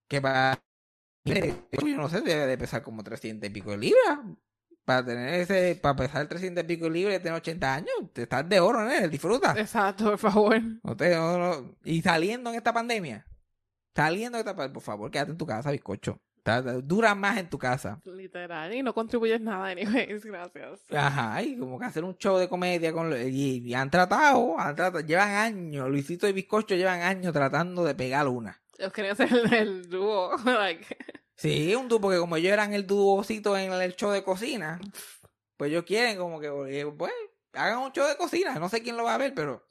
[0.09, 0.59] Que para.
[1.25, 4.19] Yo no sé, debe de pesar como 300 y pico de libras.
[4.89, 5.79] Para tener ese.
[5.83, 9.09] Para pesar 300 y pico y tener 80 años, te estás de oro, ¿no?
[9.09, 9.55] Disfruta.
[9.59, 10.59] Exacto, por favor.
[10.83, 13.27] No te- no- no- Y saliendo en esta pandemia.
[13.95, 16.19] Saliendo en esta pandemia, por favor, quédate en tu casa, bizcocho.
[16.85, 18.01] Dura más en tu casa.
[18.07, 18.73] Literal.
[18.73, 20.25] Y no contribuyes nada, anyways.
[20.25, 20.81] Gracias.
[20.91, 24.75] Ajá, y como que hacer un show de comedia con y, y han tratado, han
[24.75, 28.59] tratado, llevan años, Luisito y Bizcocho llevan años tratando de pegar una.
[28.79, 30.35] Ellos querían ser el, el dúo.
[30.47, 30.97] like,
[31.39, 34.81] Sí, un dúo, porque como ellos eran el dúocito en el show de cocina,
[35.57, 36.51] pues ellos quieren como que,
[36.99, 37.13] pues,
[37.53, 39.65] hagan un show de cocina, no sé quién lo va a ver, pero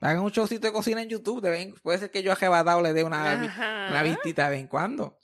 [0.00, 1.42] hagan un showcito de cocina en YouTube,
[1.82, 2.36] puede ser que yo a
[2.80, 3.34] le dé una,
[3.90, 5.18] una vistita de vez en cuando.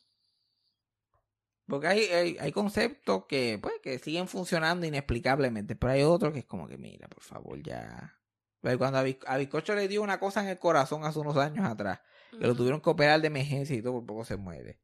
[1.66, 6.40] Porque hay, hay, hay conceptos que, pues, que siguen funcionando inexplicablemente, pero hay otros que
[6.40, 8.18] es como que, mira, por favor, ya.
[8.60, 11.64] Cuando a, Biz- a Bizcocho le dio una cosa en el corazón hace unos años
[11.64, 12.00] atrás,
[12.32, 14.80] que lo tuvieron que operar de emergencia y todo, por poco se muere.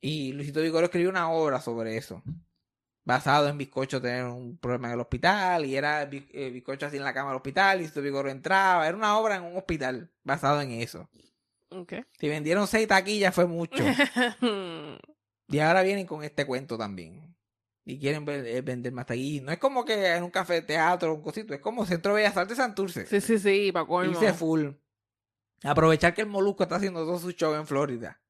[0.00, 2.22] Y Luisito Vigoro escribió una obra sobre eso,
[3.04, 7.04] basado en Bizcocho tener un problema en el hospital, y era eh, Bizcocho así en
[7.04, 10.60] la cama del hospital, y Luisito Vigoro entraba, era una obra en un hospital basado
[10.60, 11.08] en eso.
[11.70, 11.94] Ok.
[12.18, 13.82] Si vendieron seis taquillas fue mucho.
[15.48, 17.32] Y ahora vienen con este cuento también.
[17.84, 19.44] Y quieren ver- eh, vender más taquillas.
[19.44, 22.12] No es como que en un café de teatro o un cosito, es como Centro
[22.12, 23.06] de Bellas Artes de Santurce.
[23.06, 24.10] sí, sí, sí, para colmo.
[24.12, 24.70] Irse full.
[25.62, 28.20] Aprovechar que el Molusco está haciendo todo su show en Florida.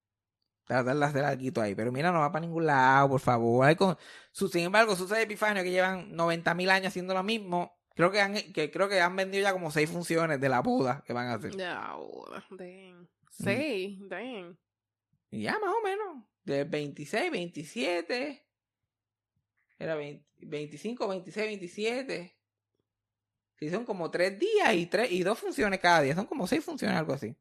[0.66, 1.74] Tratar de hacer algo ahí.
[1.74, 3.66] Pero mira, no va para ningún lado, por favor.
[3.66, 3.96] Hay con...
[4.32, 8.20] sin embargo, Susa y Epifanio, que llevan 90 mil años haciendo lo mismo, creo que,
[8.20, 11.28] han, que creo que han vendido ya como seis funciones de la boda que van
[11.28, 11.56] a hacer.
[11.56, 13.08] Ya, boda, damn.
[13.30, 14.58] Sí, damn.
[15.30, 16.24] Y ya más o menos.
[16.44, 18.46] De 26, 27.
[19.78, 22.36] Era 20 25, 26, 27.
[23.58, 26.14] Sí, son como tres días y tres y dos funciones cada día.
[26.14, 27.34] Son como seis funciones, algo así.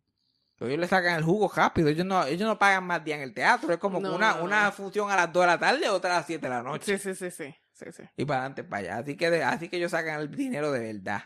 [0.58, 1.90] Pero ellos le sacan el jugo rápido.
[1.90, 3.72] Ellos no, ellos no pagan más días en el teatro.
[3.74, 6.14] Es como que No, una, no, una función a las 2 de la tarde, otra
[6.14, 6.98] a las 7 de la noche.
[6.98, 7.56] Sí, sí, sí, sí.
[7.74, 8.04] Sí, sí.
[8.16, 8.98] Y para adelante, para allá.
[9.00, 11.24] Así que, de- así que ellos sacan el dinero de verdad.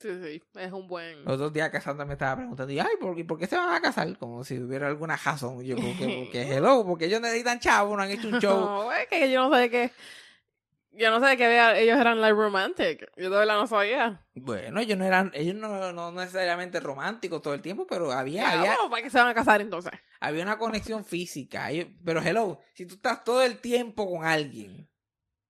[0.00, 0.42] Sí, sí.
[0.56, 1.24] Es un buen.
[1.24, 3.72] Los dos días Cassandra me estaba preguntando, y, ay, ¿por qué, ¿por qué se van
[3.72, 4.18] a casar?
[4.18, 5.62] Como si hubiera alguna razón.
[5.62, 8.58] Yo, porque, porque hello, porque ellos necesitan chavos, no han hecho un show.
[8.60, 9.92] No, es que yo no sé qué.
[10.96, 13.10] Yo no sé de qué vea- ellos eran like romantic.
[13.16, 14.24] Yo verdad no sabía.
[14.34, 18.76] Bueno, ellos no eran, ellos no, no necesariamente románticos todo el tiempo, pero había, había,
[18.90, 19.92] ¿para qué se van a casar entonces?
[20.20, 21.70] había una conexión física.
[21.70, 24.88] Ellos- pero hello, si tú estás todo el tiempo con alguien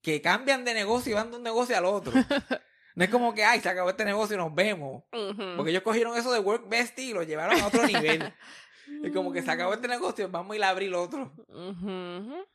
[0.03, 2.13] que cambian de negocio y van de un negocio al otro.
[2.97, 5.03] No es como que, ay, se acabó este negocio y nos vemos.
[5.57, 8.33] Porque ellos cogieron eso de work bestie y lo llevaron a otro nivel.
[9.03, 11.33] Es como que se acabó este negocio, vamos a ir a abrir otro.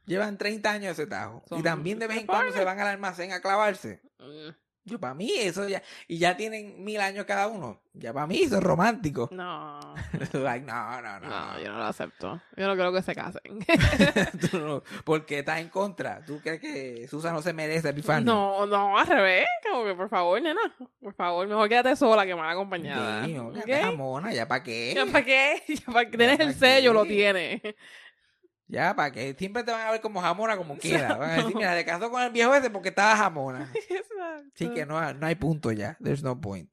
[0.06, 1.44] Llevan 30 años ese tajo.
[1.52, 4.02] Y también de vez en cuando se van al almacén a clavarse.
[4.20, 4.50] Mm,
[4.89, 5.82] Yo, para mí, eso ya.
[6.08, 7.80] Y ya tienen mil años cada uno.
[7.93, 9.28] Ya para mí, eso es romántico.
[9.32, 9.80] No,
[10.34, 11.28] like, no, no, no.
[11.30, 12.41] no, yo no lo acepto.
[12.56, 13.60] Yo no creo que se casen.
[14.54, 16.23] No- porque estás en contra.
[16.25, 18.25] ¿Tú crees que Susan no se merece Epifanio?
[18.34, 19.45] No, no, al revés.
[19.69, 20.60] Como que por favor, nena.
[21.02, 23.25] Por favor, mejor quédate sola que mal acompañada.
[23.25, 23.36] Sí,
[23.82, 24.93] jamona, ¿ya para qué?
[24.95, 25.63] ¿Ya para qué?
[25.67, 26.93] Ya para que tienes ¿Ya el sello, qué?
[26.93, 27.62] lo tienes.
[28.72, 29.36] Ya para qué.
[29.38, 31.16] Siempre te van a ver como jamona como quiera.
[31.18, 33.72] Van a decir, mira, se casó con el viejo ese porque estaba jamona.
[33.90, 34.50] Exacto.
[34.54, 35.98] Sí, que no, no hay punto ya.
[36.02, 36.70] There's no point.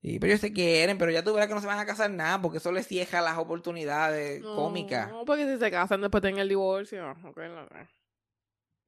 [0.00, 2.10] Sí, pero ellos se quieren, pero ya tú verás que no se van a casar
[2.10, 5.10] nada porque eso les cieja las oportunidades No, cómicas.
[5.10, 7.10] No, porque si se casan después tienen el divorcio.
[7.24, 7.66] ok, no.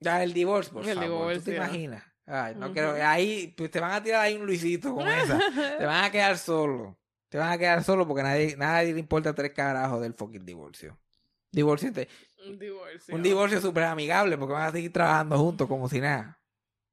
[0.01, 1.07] Ya, el divorcio, por El favor.
[1.07, 1.43] ¿Tú divorcio.
[1.45, 2.05] te imaginas?
[2.27, 2.95] Ay, no quiero.
[3.03, 5.39] Ahí, pues te van a tirar ahí un Luisito con esa.
[5.79, 6.99] te van a quedar solo.
[7.29, 10.99] Te van a quedar solo porque nadie, nadie le importa tres carajos del fucking divorcio.
[11.53, 11.89] Divorcio,
[12.47, 13.15] Un divorcio.
[13.15, 16.41] un divorcio súper amigable porque van a seguir trabajando juntos como si nada.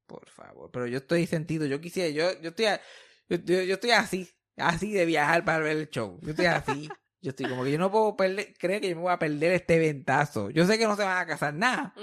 [0.06, 0.70] Por favor.
[0.72, 1.66] Pero yo estoy sentido.
[1.66, 2.66] Yo quisiera, yo, yo estoy,
[3.28, 6.18] yo, yo- estoy así, así de viajar para ver el show.
[6.22, 6.88] Yo estoy así.
[7.24, 9.52] Yo estoy como que yo no puedo perder, creer que yo me voy a perder
[9.52, 10.50] este ventazo.
[10.50, 11.94] Yo sé que no se van a casar nada.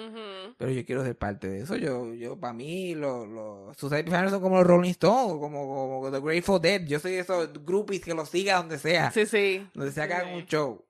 [0.57, 1.75] Pero yo quiero ser parte de eso.
[1.75, 5.67] Yo, yo para mí, los los Suicide Epiphanies son como los Rolling Stones, como,
[5.99, 6.87] como The Grateful Dead.
[6.87, 9.69] Yo soy de esos groupies que los siga donde sea, Sí, sí.
[9.75, 10.39] donde sea que hagan Sí.
[10.39, 10.87] un show.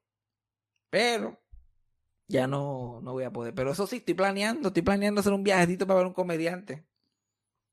[0.89, 1.37] Pero
[2.31, 3.53] ya no, no voy a poder.
[3.53, 6.85] Pero eso sí, estoy planeando, estoy planeando hacer un viajecito para ver un comediante.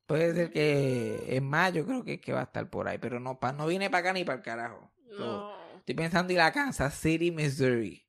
[0.07, 3.39] Puede ser que en mayo creo que, que va a estar por ahí, pero no,
[3.39, 4.91] pa, no viene para acá ni para el carajo.
[5.17, 5.77] So, No.
[5.79, 8.07] estoy pensando ir a Kansas City, Missouri,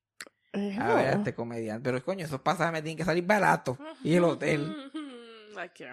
[0.54, 1.84] a ver a este comediante.
[1.84, 3.78] Pero coño, esos pasajes me tienen que salir baratos.
[4.04, 4.76] Y el hotel.
[5.56, 5.86] Like.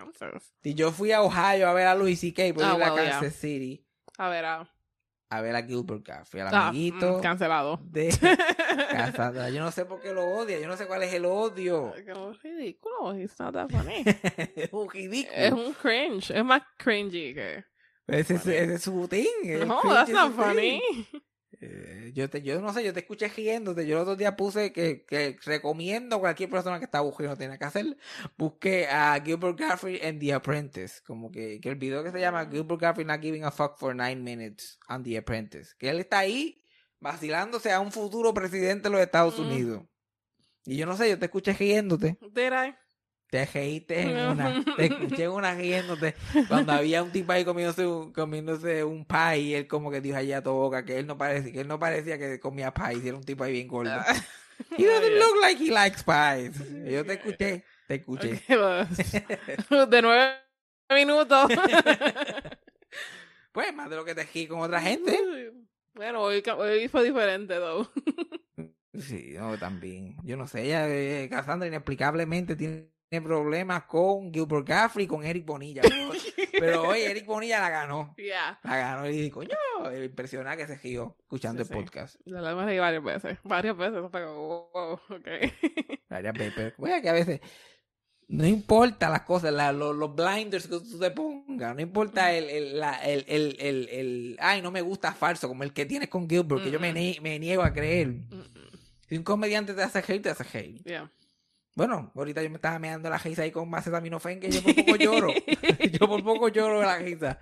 [0.62, 3.05] Si yo fui a Ohio a ver a Louis C.K., puedo Ah, ir a well,
[3.11, 3.40] Kansas yeah.
[3.40, 3.85] City
[4.16, 4.69] A ver, ah.
[5.28, 7.80] A ver a Gilbert Gottfried, al Ah, amiguito mm, cancelado.
[7.82, 8.10] de.
[9.52, 11.92] Yo no sé por qué lo odia, yo no sé cuál es el odio.
[11.94, 13.16] Es ridículo.
[13.18, 14.04] It's not that funny.
[14.56, 15.36] es un ridículo.
[15.36, 16.30] es un cringe.
[16.30, 17.64] Es más cringy que.
[18.06, 19.66] ese, es- ese es su thing.
[19.66, 20.80] No, that's not thing.
[21.61, 23.87] Eh, yo, te, yo no sé, yo te escuché riéndote.
[23.87, 27.37] Yo el otro día puse que, que recomiendo a cualquier persona que está buscando, no
[27.38, 27.97] tiene que hacer.
[28.37, 31.03] Busque a Gilbert Gottfried en The Apprentice.
[31.07, 33.95] Como que, que el video que se llama Gilbert Gottfried Not Giving a Fuck for
[33.95, 35.75] Nine Minutes on The Apprentice.
[35.79, 36.62] Que él está ahí
[37.01, 39.42] vacilándose a un futuro presidente de los Estados Mm.
[39.42, 39.83] Unidos.
[40.64, 42.19] Y yo no sé, yo te escuché riéndote.
[42.33, 42.75] Did I?
[43.37, 44.64] Te reíste en una.
[44.77, 46.14] Te escuché en una riéndote.
[46.49, 50.16] Cuando había un tipo ahí comiéndose un, comiéndose un pie y él como que dijo
[50.16, 52.99] allá a tu boca que él no parecía, que él no parecía que comía pie,
[53.03, 53.92] y era un tipo ahí bien gordo.
[54.79, 56.57] He doesn't look like he likes pies.
[56.90, 58.40] Yo te escuché, te escuché.
[59.90, 60.37] De nueve
[60.90, 61.51] minutos.
[63.53, 65.51] Pues más de lo que te reí con otra gente.
[65.94, 66.42] Bueno, hoy
[66.90, 67.90] fue diferente, though.
[68.92, 70.14] Sí, no, también.
[70.25, 75.47] Yo no sé, ella, eh, Cassandra inexplicablemente tiene problemas con Gilbert Gaffrey y con Eric
[75.47, 75.83] Bonilla.
[76.59, 78.14] Pero hoy Eric Bonilla la ganó.
[78.16, 78.59] Yeah.
[78.62, 79.57] La ganó y dije, coño,
[80.05, 81.83] impresionada que se gió escuchando Sí, el sí.
[81.85, 82.16] podcast.
[82.25, 83.38] La hemos reído varias veces.
[83.45, 84.03] Varias veces.
[84.11, 84.35] Pero,
[84.73, 85.29] wow, ok.
[86.09, 87.40] Varias veces, bueno, que a veces
[88.29, 92.45] no importa las cosas, la- los, los blinders que tú te pongas, no importa el,
[92.51, 96.62] el, la- el, el, ay, no me gusta falso, como el que tienes con Gilbert,
[96.64, 98.09] que yo me, niego a creer.
[98.09, 98.42] Mm,
[99.09, 100.83] Si un comediante te hace hate, te hace hate.
[100.85, 101.11] Yeah.
[101.76, 104.96] Bueno, ahorita yo me estaba meando la risa ahí con acetaminofén que yo por poco
[104.96, 105.28] lloro.
[105.92, 107.38] yo por poco lloro de la risa.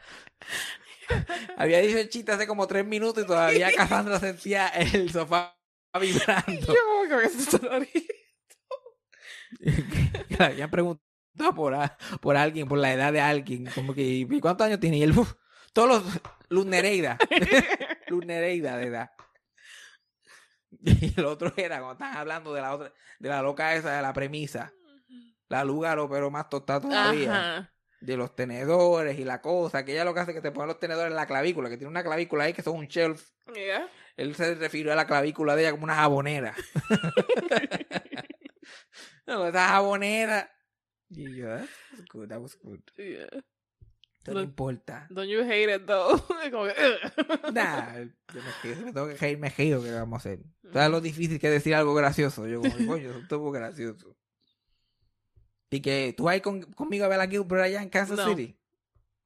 [1.56, 5.56] Había dicho el chiste hace como tres minutos y todavía Cassandra sentía el sofá
[6.00, 6.52] vibrando.
[6.66, 7.14] Yo como que
[10.40, 13.66] habían preguntado por, a- por alguien, por la edad de alguien.
[13.72, 14.98] Como que, ¿y cuántos años tiene?
[14.98, 15.34] Y él, "Uf,
[15.72, 16.20] todos los.
[16.48, 17.18] Luz Nereida.
[18.08, 19.10] Luz Nereida de edad.
[21.00, 24.02] Y el otro era, cuando estaban hablando de la otra, de la loca esa, de
[24.02, 24.72] la premisa.
[25.48, 27.30] La Lúgaro, pero más tostada todavía.
[27.30, 27.70] Ajá.
[28.00, 29.84] De los tenedores y la cosa.
[29.84, 31.78] Que ella lo que hace es que te pone los tenedores en la clavícula, que
[31.78, 33.30] tiene una clavícula ahí que son un shelf.
[33.54, 33.88] Yeah.
[34.16, 36.54] Él se refirió a la clavícula de ella como una jabonera.
[39.26, 40.50] no, esa jabonera.
[41.10, 42.80] Y yo, that was good, that was good.
[42.96, 43.42] Yeah.
[44.32, 45.06] No importa.
[45.10, 46.18] Don't you hate it though?
[46.50, 46.74] como que.
[47.52, 50.40] Nah, yo me, río, me tengo que reír, me río, ¿qué vamos a hacer?
[50.72, 52.46] ¿Sabes lo difícil que es decir algo gracioso?
[52.46, 54.16] Yo como, coño, eso estuvo gracioso.
[55.70, 58.28] Y que tú vas con, conmigo a ver a Gilbert allá en Kansas No.
[58.28, 58.56] City.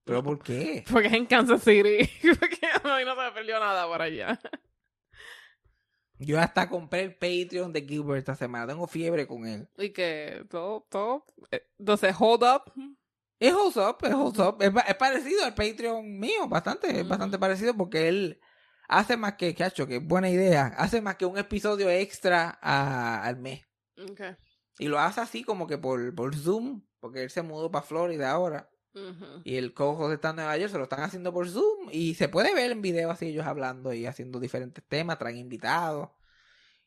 [0.04, 0.84] ¿Pero por qué?
[0.90, 2.08] Porque es en Kansas City.
[2.40, 4.40] Porque a mí no se me perdió nada por allá.
[6.18, 8.66] Yo hasta compré el Patreon de Gilbert esta semana.
[8.66, 9.68] Tengo fiebre con él.
[9.76, 11.24] Y que todo, todo.
[11.50, 12.72] eh, Entonces, hold up.
[13.38, 14.56] Es Holds Up, es Holds Up.
[14.60, 18.40] Es, es parecido al Patreon mío, bastante, es bastante parecido porque él
[18.88, 23.36] hace más que, cacho, que buena idea, hace más que un episodio extra a- al
[23.38, 23.64] mes.
[24.10, 24.34] Okay.
[24.78, 28.30] Y lo hace así como que por, por Zoom, porque él se mudó para Florida
[28.30, 28.70] ahora.
[29.44, 31.88] Y el cojo está en Nueva York, se lo están haciendo por Zoom.
[31.92, 36.08] Y se puede ver en video así ellos hablando y haciendo diferentes temas, traen invitados.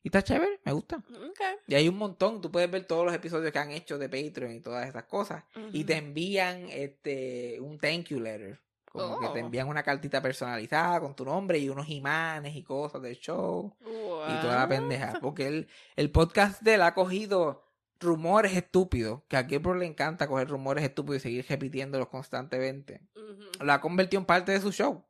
[0.03, 0.97] Y está chévere, me gusta.
[1.09, 1.55] Okay.
[1.67, 4.53] Y hay un montón, tú puedes ver todos los episodios que han hecho de Patreon
[4.53, 5.43] y todas esas cosas.
[5.71, 8.59] Y te envían este un thank you letter.
[8.91, 9.45] Como que te Oh.
[9.45, 13.73] envían una cartita personalizada con tu nombre y unos imanes y cosas del show.
[13.81, 15.19] Y toda la pendeja.
[15.21, 17.63] Porque el, el podcast de él ha cogido
[18.01, 19.21] rumores estúpidos.
[19.29, 23.01] Que a Gilbert le encanta coger rumores estúpidos y seguir repitiéndolos constantemente.
[23.15, 23.63] Ujú.
[23.65, 25.05] Lo ha convertido en parte de su show.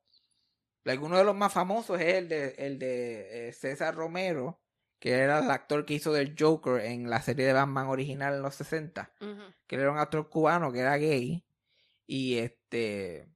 [0.83, 4.60] Like, uno de los más famosos es el de, el de eh, César Romero,
[5.01, 8.43] que era el actor que hizo del Joker en la serie de Batman original en
[8.43, 9.41] los 60 Ujú.
[9.67, 11.43] que él era un actor cubano que era gay
[12.05, 13.27] y este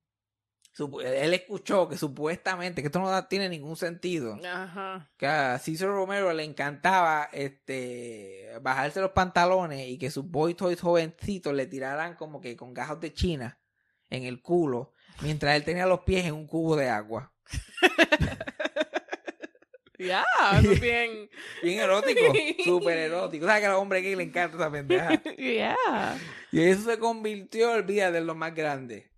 [0.78, 5.10] él escuchó que supuestamente que esto no tiene ningún sentido Ajá.
[5.18, 10.80] que a Cesar Romero le encantaba este bajarse los pantalones y que sus boy toys
[10.82, 13.58] jovencitos le tiraran como que con gajos de china
[14.10, 17.32] en el culo mientras él tenía los pies en un cubo de agua
[19.98, 20.24] Ya,
[20.60, 21.30] eso es bien.
[21.64, 22.22] bien erótico
[22.64, 26.18] súper erótico sabes que a los hombres gay le encanta esa pendeja Yeah.
[26.52, 29.12] Y eso se convirtió el día de lo más grande.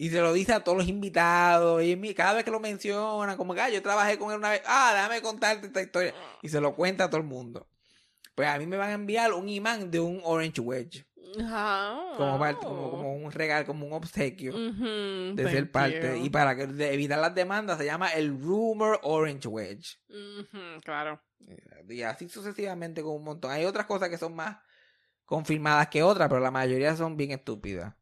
[0.00, 1.82] Y se lo dice a todos los invitados.
[1.82, 4.62] Y cada vez que lo menciona, como que "Ah, yo trabajé con él una vez.
[4.64, 6.14] Ah, déjame contarte esta historia.
[6.40, 7.68] Y se lo cuenta a todo el mundo.
[8.36, 11.04] Pues a mí me van a enviar un imán de un Orange Wedge.
[12.16, 14.52] Como, parte- como, como un regalo, como un obsequio.
[15.36, 16.18] De ser parte.
[16.18, 16.24] you.
[16.24, 19.98] Y para que, de evitar las demandas se llama el Rumor Orange Wedge.
[20.84, 21.20] Claro.
[21.88, 23.50] Y así sucesivamente con un montón.
[23.50, 24.58] Hay otras cosas que son más
[25.24, 27.94] confirmadas que otras, pero la mayoría son bien estúpidas.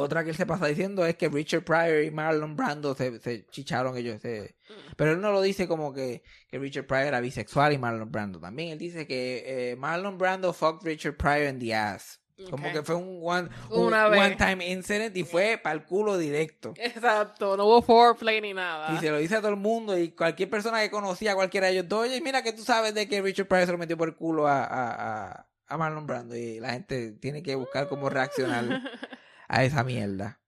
[0.00, 3.46] Otra que él se pasa diciendo es que Richard Pryor y Marlon Brando se, se
[3.46, 4.20] chicharon ellos.
[4.20, 4.54] se-
[4.96, 8.40] Pero él no lo dice como que, que Richard Pryor era bisexual y Marlon Brando
[8.40, 8.70] también.
[8.70, 12.20] Él dice que eh, Marlon Brando fucked Richard Pryor in the ass.
[12.50, 13.90] Como que fue un one, un
[14.36, 16.74] time incident y fue para el culo directo.
[16.78, 18.92] Exacto, no hubo foreplay ni nada.
[18.92, 21.68] Y se lo dice a todo el mundo y cualquier persona que conocía a cualquiera
[21.68, 23.96] de ellos dos, oye, mira que tú sabes de que Richard Pryor se lo metió
[23.96, 27.88] por el culo a, a, a, a Marlon Brando y la gente tiene que buscar
[27.88, 28.82] cómo reaccionar
[29.58, 30.40] a esa mierda.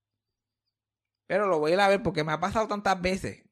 [1.26, 3.42] Pero lo voy a ir a ver porque me ha pasado tantas veces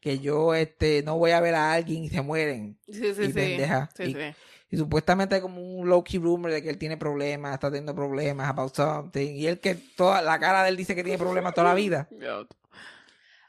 [0.00, 2.78] que yo este no voy a ver a alguien y se mueren.
[2.86, 3.32] Sí, sí, Y sí.
[3.32, 3.88] pendeja.
[3.96, 4.34] Sí, Y- sí.
[4.70, 8.48] Y supuestamente hay como un low-key rumor de que él tiene problemas, está teniendo problemas
[8.48, 9.34] about something.
[9.36, 12.08] Y él que toda la cara de él dice que tiene problemas toda la vida.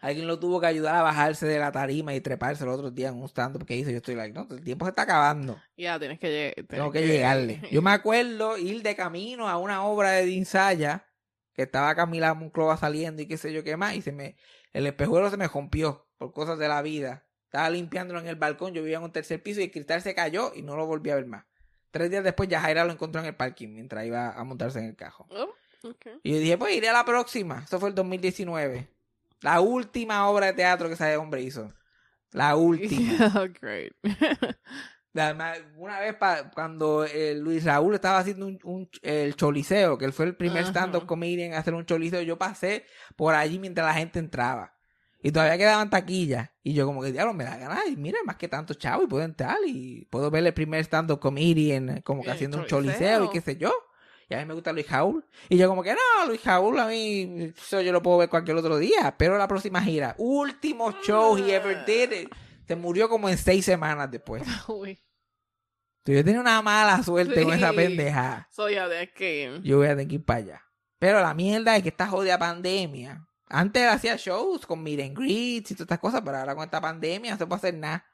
[0.01, 3.07] Alguien lo tuvo que ayudar a bajarse de la tarima y treparse el otro día
[3.09, 3.89] en un stand porque hizo.
[3.89, 5.59] Yo estoy like, no, el tiempo se está acabando.
[5.75, 6.65] Ya, tienes que llegar.
[6.67, 7.61] Tengo que llegarle.
[7.71, 11.04] Yo me acuerdo ir de camino a una obra de Dinsaya
[11.55, 13.95] que estaba Camila Monclova saliendo y qué sé yo qué más.
[13.95, 14.35] Y se me,
[14.73, 17.25] el espejuelo se me rompió por cosas de la vida.
[17.45, 18.73] Estaba limpiándolo en el balcón.
[18.73, 21.09] Yo vivía en un tercer piso y el cristal se cayó y no lo volví
[21.09, 21.45] a ver más.
[21.91, 24.85] Tres días después, ya Jaira lo encontró en el parking mientras iba a montarse en
[24.85, 25.27] el cajo.
[25.29, 25.53] Oh.
[26.23, 27.63] Y yo dije, pues iré a la próxima.
[27.63, 28.89] Eso fue el 2019.
[29.41, 31.73] La última obra de teatro que ese hombre hizo.
[32.31, 33.47] La última.
[33.61, 33.93] Great.
[35.77, 40.13] Una vez pa- cuando eh, Luis Raúl estaba haciendo un, un- el choliseo, que él
[40.13, 42.85] fue el primer stand-up comedian en hacer un choliseo, yo pasé
[43.15, 44.73] por allí mientras la gente entraba.
[45.21, 46.51] Y todavía quedaban taquillas.
[46.61, 47.79] Y yo como que, diablo, me da ganas.
[47.87, 49.57] Y mira, más que tanto chavo y puedo entrar.
[49.65, 53.23] Y puedo ver el primer stand-up comedian eh, como que haciendo un choliseo.
[53.25, 53.73] y qué sé yo.
[54.29, 55.25] Y a mí me gusta Luis Raúl.
[55.49, 58.57] Y yo como que, no, Luis Raúl a mí, eso yo lo puedo ver cualquier
[58.57, 59.15] otro día.
[59.17, 62.27] Pero la próxima gira, último show he ever did, eh,
[62.67, 64.43] se murió como en seis semanas después.
[64.67, 64.99] Uy.
[66.05, 68.47] Yo tenía una mala suerte con esa pendeja.
[68.51, 69.59] So, yeah, that's que...
[69.63, 70.61] Yo voy a tener que ir para allá.
[70.99, 73.27] Pero la mierda es que esta jodida pandemia.
[73.47, 77.31] Antes hacía shows con and greets y todas estas cosas, pero ahora con esta pandemia
[77.31, 78.05] no se puede hacer nada.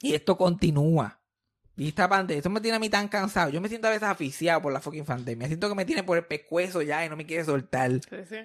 [0.00, 1.18] Y esto continúa.
[1.76, 3.50] Y esta pandemia, esto me tiene a mí tan cansado.
[3.50, 5.48] Yo me siento a veces aficiado por la fucking pandemia.
[5.48, 7.90] Siento que me tiene por el pescuezo ya y no me quiere soltar.
[7.90, 8.36] Sí, sí.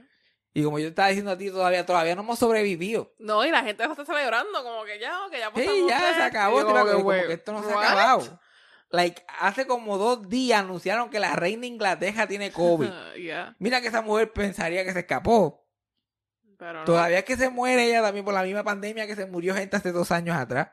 [0.54, 3.14] Y como yo estaba diciendo a ti, todavía, todavía no hemos sobrevivido.
[3.20, 6.16] No, y la gente está celebrando, como que ya, que ya Sí, pasamos ya tres.
[6.16, 8.40] se acabó, que, como que esto no se ha acabado.
[8.92, 12.90] Like, hace como dos días anunciaron que la reina de Inglaterra tiene COVID.
[13.20, 15.68] Yeah, Mira que esa mujer pensaría que se escapó.
[16.58, 16.86] pero no.
[16.86, 19.78] Todavía es que se muere ella también por la misma pandemia que se murió gente
[19.78, 20.70] hace dos años atrás.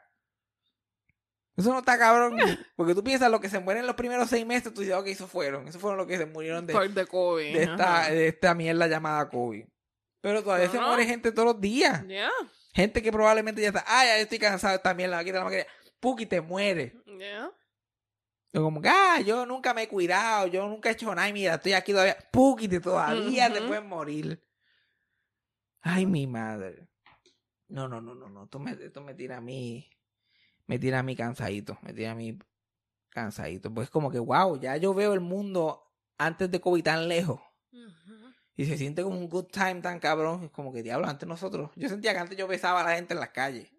[1.57, 2.39] Eso no está cabrón.
[2.77, 5.27] Porque tú piensas lo que se mueren los primeros seis meses, tú dices, ok, eso
[5.27, 5.67] fueron.
[5.69, 7.55] Eso fueron los que se murieron de, de COVID.
[7.55, 8.11] de esta, ajá.
[8.11, 9.65] de esta mierda llamada COVID.
[10.21, 10.89] Pero todavía No, se no.
[10.89, 12.07] muere gente todos los días.
[12.07, 12.31] Yeah,
[12.75, 15.69] Gente que probablemente ya está, ah, ya estoy cansado de esta mierda, aquí la mascarilla.
[15.99, 16.95] Puki te muere.
[17.19, 17.51] yeah.
[18.53, 21.55] Yo como que, ah, yo nunca me he cuidado, yo nunca he hecho nada, mira,
[21.55, 22.17] estoy aquí todavía.
[22.31, 23.69] Puki, te todavía te Ujú.
[23.69, 24.43] puedes morir.
[25.81, 26.87] Ay, mi madre.
[27.69, 28.45] No, no, no, no, no.
[28.45, 29.89] Esto me, esto me tira a mí.
[30.67, 31.79] Me tira a mí cansadito.
[31.83, 32.39] Me tira a mí
[33.11, 33.73] cansadito.
[33.73, 35.83] Pues como que, wow, ya yo veo el mundo
[36.19, 37.41] antes de COVID tan lejos.
[38.59, 40.45] Y se siente como un good time tan cabrón.
[40.45, 41.71] Es como que, diablo, antes nosotros.
[41.77, 43.71] Yo sentía que antes yo besaba a la gente en las calles.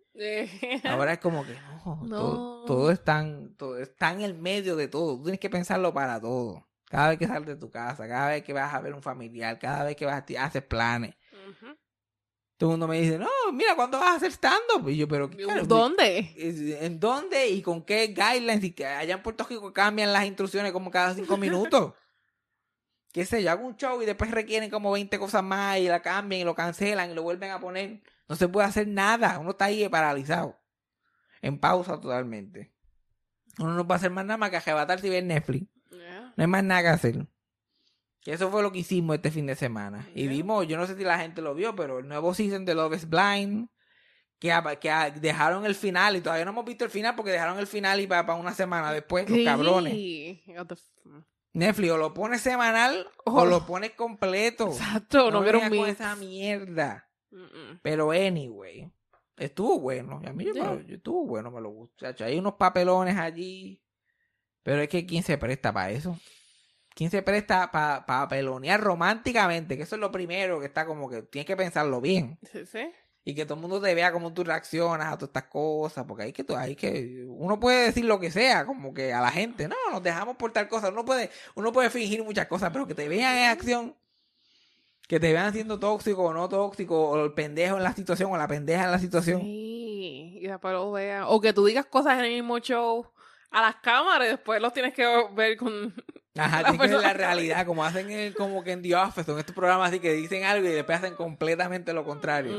[0.85, 2.17] Ahora es como que no, No.
[2.17, 5.17] Todo, todo es tan, todo está en el medio de todo.
[5.17, 6.67] Tú tienes que pensarlo para todo.
[6.89, 9.59] Cada vez que sales de tu casa, cada vez que vas a ver un familiar,
[9.59, 11.15] cada vez que vas a ti- haces planes.
[11.49, 11.75] Ujú.
[12.57, 14.89] Todo el mundo me dice, no, mira, ¿cuándo vas a hacer stand-up?
[14.89, 15.67] Y yo, pero ¿qué carajo?
[15.67, 16.33] ¿Dónde?
[16.81, 18.63] ¿En dónde y con qué guidelines?
[18.63, 21.93] Y que allá en Puerto Rico cambian las instrucciones como cada cinco minutos.
[23.13, 26.01] qué sé yo, hago un show y después requieren como 20 cosas más y la
[26.01, 28.01] cambian y lo cancelan y lo vuelven a poner.
[28.27, 29.37] No se puede hacer nada.
[29.37, 30.59] Uno está ahí paralizado.
[31.43, 32.73] En pausa totalmente.
[33.59, 35.67] Uno no puede hacer más nada más que arrebatarse y ver Netflix.
[35.91, 36.33] Yeah.
[36.35, 37.27] No hay más nada que hacer.
[38.27, 40.05] Y eso fue lo que hicimos este fin de semana.
[40.13, 42.75] Y vimos, yo no sé si la gente lo vio, pero el nuevo season de
[42.75, 43.69] Love is Blind,
[44.37, 47.67] que, que dejaron el final, y todavía no hemos visto el final porque dejaron el
[47.67, 49.93] final y para, una semana después, los cabrones.
[51.53, 54.67] Netflix, o lo pones semanal o lo pones completo.
[54.67, 57.09] Exacto, no, quiero un con esa mierda.
[57.31, 57.79] Mm-mm.
[57.81, 58.91] Pero anyway,
[59.37, 60.19] estuvo bueno.
[60.21, 62.13] Y a mí yo me lo- yo- estuvo bueno, me lo gusta.
[62.19, 63.81] Hay unos papelones allí.
[64.63, 66.19] Pero es que ¿quién se presta para eso?
[66.97, 69.77] ¿Quién se presta para papelonear románticamente?
[69.77, 72.39] Que eso es lo primero que está como que tienes que pensarlo bien.
[72.51, 72.91] Sí, sí.
[73.23, 76.05] Y que todo el mundo te vea cómo tú reaccionas a todas estas cosas.
[76.07, 79.29] Porque hay que, hay que, uno puede decir lo que sea, como que a la
[79.29, 80.89] gente, no, nos dejamos por tal cosa.
[80.89, 83.95] Uno puede, uno puede fingir muchas cosas, pero que te vean en acción,
[85.07, 88.37] que te vean siendo tóxico o no tóxico, o el pendejo en la situación, o
[88.37, 89.41] la pendeja en la situación.
[89.41, 91.25] Sí, y después lo vean.
[91.27, 93.05] O que tú digas cosas en el mismo show
[93.51, 95.93] a las cámaras y después los tienes que ver con...
[96.37, 99.55] Ajá, que ver la realidad, como hacen en, como que en The Office, en estos
[99.55, 102.51] programas así que dicen algo y después hacen completamente lo contrario.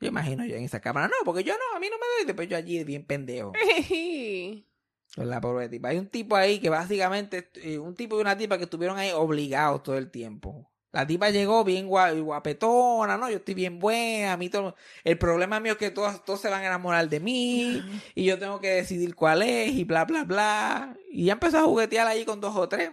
[0.00, 2.26] Yo imagino yo en esa cámara, no, porque yo no, a mí no me doy,
[2.26, 3.52] después yo allí bien pendejo.
[5.14, 5.88] Con la pobre tipa.
[5.88, 9.10] Hay un tipo ahí que básicamente, eh, un tipo y una tipa que estuvieron ahí
[9.12, 10.70] obligados todo el tiempo.
[10.92, 13.30] La tipa llegó bien gua- guapetona, ¿no?
[13.30, 14.74] Yo estoy bien buena, a mí todo...
[15.04, 17.80] El problema mío es que todos, todos se van a enamorar de mí
[18.14, 20.96] y yo tengo que decidir cuál es y bla, bla, bla.
[21.10, 22.90] Y ya empezó a juguetear allí con dos o tres.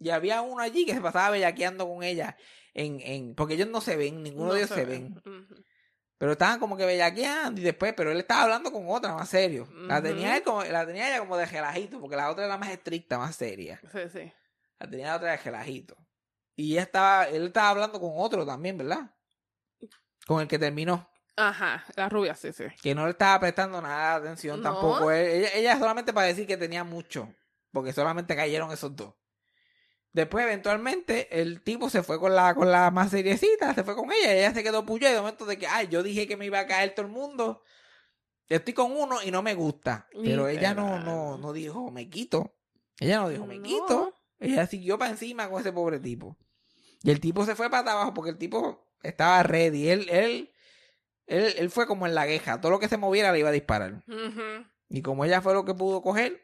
[0.00, 2.36] Y había uno allí que se pasaba bellaqueando con ella.
[2.74, 5.22] En, en, porque ellos no se ven, ninguno de ellos se ven.
[6.18, 9.68] Pero estaban como que bellaqueando y después, pero él estaba hablando con otra más serio.
[9.86, 12.70] La tenía él como, la tenía ella como de relajito, porque la otra era más
[12.70, 13.80] estricta, más seria.
[13.92, 14.32] Sí, sí.
[14.80, 15.96] La tenía la otra de relajito.
[16.56, 19.10] Y ella estaba, él estaba hablando con otro también, ¿verdad?
[20.26, 21.08] Con el que terminó.
[21.36, 22.64] Ajá, la rubia, sí, sí.
[22.80, 24.70] Que no le estaba prestando nada de atención No.
[24.70, 25.10] tampoco.
[25.10, 27.34] Ella, ella solamente para decir que tenía mucho.
[27.72, 29.14] Porque solamente cayeron esos dos.
[30.12, 34.12] Después, eventualmente, el tipo se fue con la, con la más seriecita, se fue con
[34.12, 36.36] ella, y ella se quedó puya y de momento de que, ay, yo dije que
[36.36, 37.64] me iba a caer todo el mundo.
[38.48, 40.06] Estoy con uno y no me gusta.
[40.22, 42.54] Pero ella no, no, no dijo, me quito.
[43.00, 43.64] Ella no dijo, me No.
[43.64, 44.14] quito.
[44.38, 46.36] Ella siguió para encima con ese pobre tipo.
[47.04, 49.88] Y el tipo se fue para abajo porque el tipo estaba ready.
[49.90, 50.50] Él, él,
[51.26, 52.60] él, él fue como en la queja.
[52.60, 54.02] Todo lo que se moviera le iba a disparar.
[54.08, 54.66] Ujú.
[54.88, 56.40] Y como ella fue lo que pudo coger,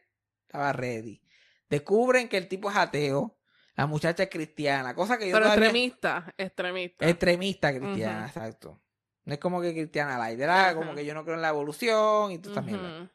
[0.46, 1.22] estaba ready.
[1.68, 3.36] Descubren que el tipo es ateo.
[3.74, 4.94] La muchacha es cristiana.
[4.94, 7.08] Cosa que yo Pero todavía- extremista, extremista.
[7.08, 8.26] Extremista cristiana, Ujú.
[8.28, 8.82] exacto.
[9.24, 10.38] No es como que cristiana light.
[10.40, 10.74] Era Ajá.
[10.74, 13.10] como que yo no creo en la evolución y tú también.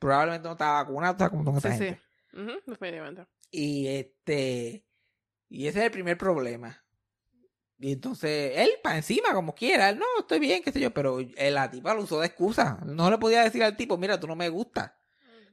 [0.00, 2.00] Probablemente no estaba vacunado, estaba como con esta Sí, gente.
[2.32, 2.60] sí.
[2.66, 3.26] Definitivamente.
[3.50, 4.84] Y este.
[5.48, 6.84] Y ese es el primer problema.
[7.80, 11.20] Y entonces, él para encima, como quiera, él, no, estoy bien, qué sé yo, pero
[11.20, 12.80] él, la tipa lo usó de excusa.
[12.84, 14.96] No le podía decir al tipo, mira, tú no me gusta.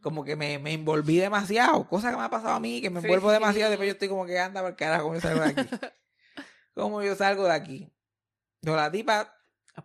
[0.01, 2.99] Como que me, me envolví demasiado, cosa que me ha pasado a mí, que me
[2.99, 3.05] Sí.
[3.07, 5.69] envuelvo demasiado, después yo estoy como que anda por carajo, ¿cómo yo salgo de aquí?
[6.73, 7.91] ¿Cómo yo salgo de aquí?
[8.61, 9.35] Entonces la tipa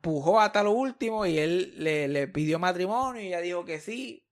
[0.01, 4.25] pujó hasta lo último y él le, le pidió matrimonio y ella dijo que sí.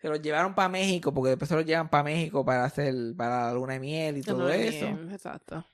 [0.00, 3.46] Se los llevaron para México, porque después se los llevan para México para hacer, para
[3.46, 4.86] la luna de miel y todo eso.
[4.86, 5.64] bien, Exacto.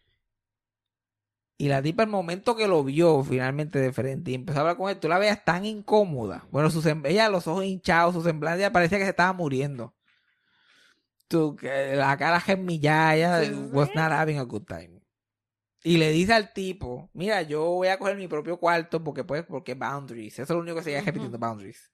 [1.60, 4.76] Y la tipa, el momento que lo vio finalmente de frente y empezó a hablar
[4.76, 6.46] con él, tú la veías tan incómoda.
[6.52, 9.94] Bueno, su ella, los ojos hinchados, su semblante, ella parecía que se estaba muriendo.
[11.28, 15.00] Tú, que la cara gemillada, ella Sí, was not having a good time.
[15.84, 19.44] Y le dice al tipo, mira, yo voy a coger mi propio cuarto porque pues,
[19.44, 20.34] porque boundaries.
[20.34, 21.06] Eso es lo único que seguía Ujú.
[21.06, 21.92] repitiendo, boundaries.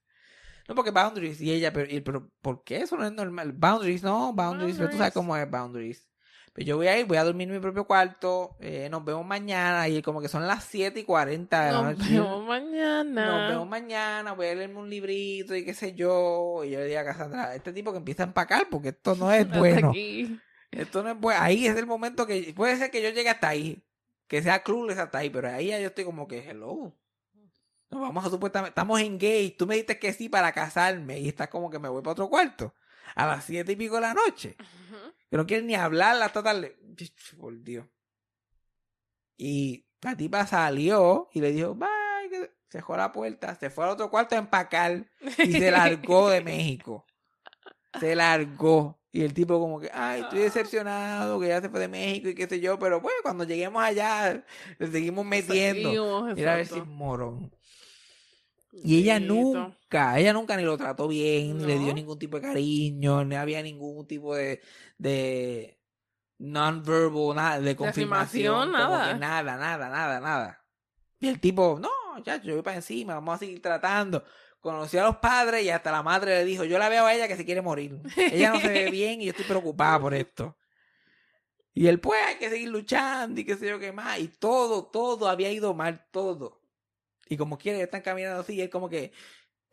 [0.67, 1.41] No, porque boundaries.
[1.41, 3.53] Y ella, pero, y- pero ¿por qué eso no es normal?
[3.53, 6.07] Boundaries, no, boundaries, pero tú sabes cómo es boundaries.
[6.55, 9.25] Pues yo voy a ir, voy a dormir en mi propio cuarto, eh, nos vemos
[9.25, 12.13] mañana, y como que son las 7 y 40 de la Nos noche.
[12.13, 13.25] vemos mañana.
[13.25, 16.63] Nos vemos mañana, voy a leerme un librito y qué sé yo.
[16.63, 19.33] Y yo le dije a Cassandra, este tipo que empieza a empacar porque esto no
[19.33, 19.89] es bueno.
[19.89, 20.39] aquí.
[20.71, 21.41] Esto no es bueno.
[21.41, 23.83] Ahí es el momento que puede ser que yo llegue hasta ahí.
[24.27, 26.95] Que sea clueless hasta ahí, pero ahí ya yo estoy como que, hello.
[27.91, 29.57] Nos vamos a supuestamente, estamos engaged.
[29.57, 32.29] Tú me dices que sí para casarme y estás como que me voy para otro
[32.29, 32.73] cuarto.
[33.13, 34.55] A las siete y pico de la noche.
[35.29, 36.77] Que no quieren ni hablar hasta tarde.
[37.37, 37.85] Por Dios.
[39.37, 41.89] Y la tipa salió y le dijo, bye.
[42.29, 45.05] que Se dejó la puerta, se fue al otro cuarto a empacar
[45.39, 47.05] y se largó de México.
[47.99, 48.99] Se largó.
[49.11, 52.35] Y el tipo como que, ay, estoy decepcionado que ya se fue de México y
[52.35, 54.43] qué sé yo, pero bueno, cuando lleguemos allá,
[54.77, 55.89] le seguimos metiendo.
[55.89, 57.55] Seguimos, Mira a ver si es morón.
[58.83, 62.43] Y ella nunca, ella nunca ni lo trató bien, ni le dio ningún tipo de
[62.43, 64.61] cariño, ni había ningún tipo de,
[64.97, 65.79] de
[66.39, 69.13] non-verbal, nada, de confirmación, como nada.
[69.15, 70.65] nada, nada, nada, nada.
[71.19, 71.89] Y el tipo, no,
[72.23, 74.23] ya, yo voy para encima, vamos a seguir tratando.
[74.59, 77.27] Conoció a los padres y hasta la madre le dijo, yo la veo a ella
[77.27, 78.01] que se quiere morir.
[78.17, 80.57] Ella no se ve bien y yo estoy preocupada por esto.
[81.73, 84.19] Y él, pues, hay que seguir luchando y qué sé yo qué más.
[84.19, 86.64] Y todo, todo había ido mal, todo.
[87.27, 89.11] Y como quiere, están caminando así, y es como que,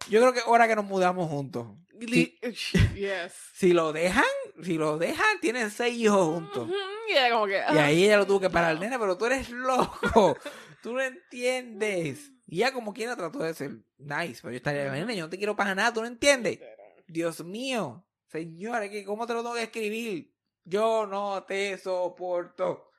[0.08, 1.66] yo creo que es hora que nos mudamos juntos.
[2.00, 2.38] Li-
[2.94, 3.32] Yes.
[3.54, 4.24] Si lo dejan,
[4.62, 6.68] si lo dejan, tienen seis hijos juntos.
[7.08, 7.54] Y ella como que...
[7.54, 10.36] Y ah, ahí ella lo tuvo que parar, nena, pero tú eres loco.
[10.82, 12.32] Tú no entiendes.
[12.46, 15.38] Y ella como quiera trató de ser nice, pero yo estaría, nena, yo no te
[15.38, 16.58] quiero para nada, tú no entiendes.
[17.06, 20.34] Dios mío, señora, ¿cómo te lo tengo que escribir?
[20.64, 22.91] Yo no te soporto.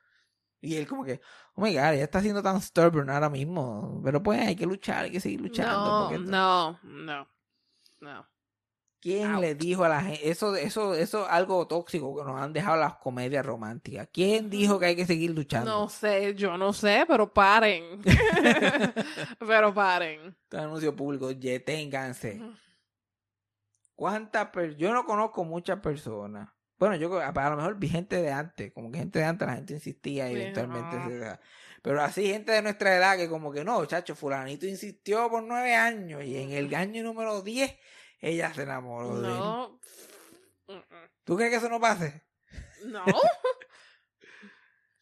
[0.64, 1.20] Y él como que,
[1.54, 4.00] oh my god, ella está siendo tan stubborn ahora mismo.
[4.02, 6.10] Pero pues hay que luchar, hay que seguir luchando.
[6.18, 7.28] No, no, no,
[8.00, 8.26] no.
[9.04, 10.30] ¿Quién le dijo a la gente?
[10.30, 14.08] Eso, eso, eso es algo tóxico que nos han dejado las comedias románticas.
[14.10, 15.70] ¿Quién dijo que hay que seguir luchando?
[15.70, 18.00] No sé, yo no sé, pero paren.
[19.38, 20.34] pero paren.
[20.44, 22.40] Este anuncio público, deténganse.
[23.94, 24.78] ¿Cuántas personas?
[24.78, 26.48] Yo no conozco muchas personas.
[26.86, 29.48] Bueno, yo a a lo mejor vi gente de antes, como que gente de antes
[29.48, 31.08] la gente insistía y Sí, eventualmente no.
[31.08, 31.38] se-
[31.82, 35.74] Pero así gente de nuestra edad que como que no, chacho, fulanito insistió por nueve
[35.74, 37.74] años y en el año número diez
[38.20, 39.34] ella se enamoró de él.
[39.34, 39.80] No.
[41.24, 42.22] ¿Tú crees que eso no pase?
[42.84, 43.04] No.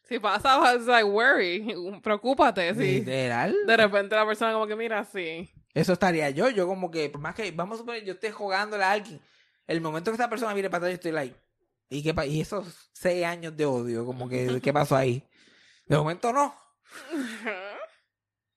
[0.08, 1.74] si pasa, it's like worry.
[2.02, 2.74] Preocúpate.
[2.74, 3.54] Si Literal.
[3.66, 5.50] de repente la persona como que mira así.
[5.74, 8.84] Eso estaría yo, yo como que, por más que, vamos a suponer, yo esté jugándole
[8.84, 9.20] a alguien,
[9.66, 11.34] el momento que esa persona mire para atrás, yo estoy like,
[11.92, 15.24] ¿y, qué pa- y esos seis años de odio, como que, ¿qué pasó ahí?
[15.86, 16.54] De momento no.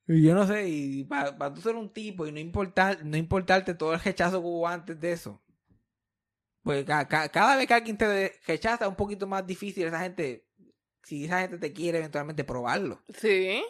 [0.08, 3.74] Y yo no sé, y para tú ser un tipo y no importar, no importarte
[3.74, 5.42] todo el rechazo que hubo antes de eso.
[6.62, 10.00] Pues ca- ca- cada vez que alguien te rechaza es un poquito más difícil esa
[10.00, 10.48] gente,
[11.04, 13.02] si esa gente te quiere eventualmente probarlo.
[13.18, 13.64] Sí.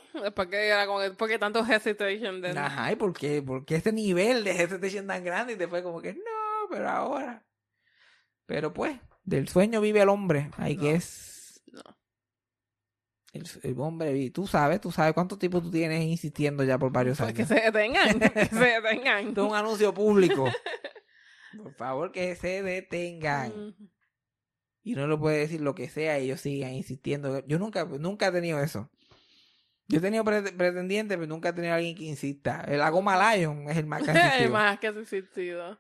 [0.52, 3.42] Era como que, porque tanto hesitation de Ajá, ¿y por qué?
[3.42, 5.54] ¿Por qué ese nivel de hesitación tan grande?
[5.54, 7.46] Y después como que, no, pero ahora.
[8.46, 10.52] Pero pues, del sueño vive el hombre.
[10.58, 10.82] Hay No.
[10.82, 11.62] que es...
[11.72, 11.82] No.
[13.34, 14.32] El, el hombre vive.
[14.32, 17.38] Tú sabes, tú sabes cuánto tiempo tú tienes insistiendo ya por varios Pues años.
[17.50, 18.20] que se detengan.
[18.20, 19.28] que se detengan.
[19.30, 20.46] Esto es un anuncio público.
[21.58, 23.76] Por favor, que se detengan.
[24.84, 27.46] Y uno le puede decir lo que sea y ellos sigan insistiendo.
[27.48, 28.92] Yo nunca, nunca he tenido eso.
[29.88, 32.62] Yo he tenido pre- pretendientes, pero nunca he tenido alguien que insista.
[32.68, 35.80] El Agoma Lion es el más que ha más que has insistido.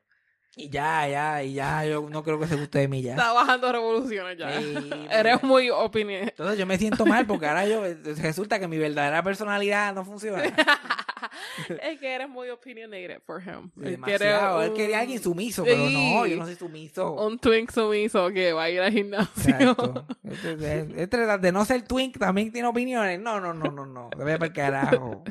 [0.57, 3.11] Y ya, ya, y ya, yo no creo que se guste de mí ya.
[3.11, 4.49] Está bajando revoluciones ya.
[5.11, 6.29] Eres muy opinion.
[6.29, 7.83] Entonces yo me siento mal porque ahora yo
[8.21, 10.43] resulta que mi verdadera personalidad no funciona.
[11.81, 13.69] es que eres muy opinionated for him.
[13.75, 14.61] Demasiado.
[14.63, 17.11] Él un- quería alguien sumiso, pero no, yo no soy sumiso.
[17.13, 20.05] Un twink sumiso que va a ir al gimnasio.
[20.25, 23.19] Este, este- este de no ser twink también tiene opiniones.
[23.19, 24.09] No, no, no, no, no.
[24.17, 25.23] Ve para el carajo.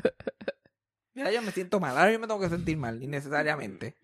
[1.13, 1.97] Ya yo me siento mal.
[1.97, 3.95] Ahora yo me tengo que sentir mal, innecesariamente.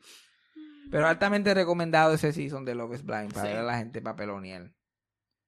[0.92, 3.52] Pero altamente recomendado ese season de Love is Blind para Sí.
[3.54, 4.76] ver a la gente papelonial.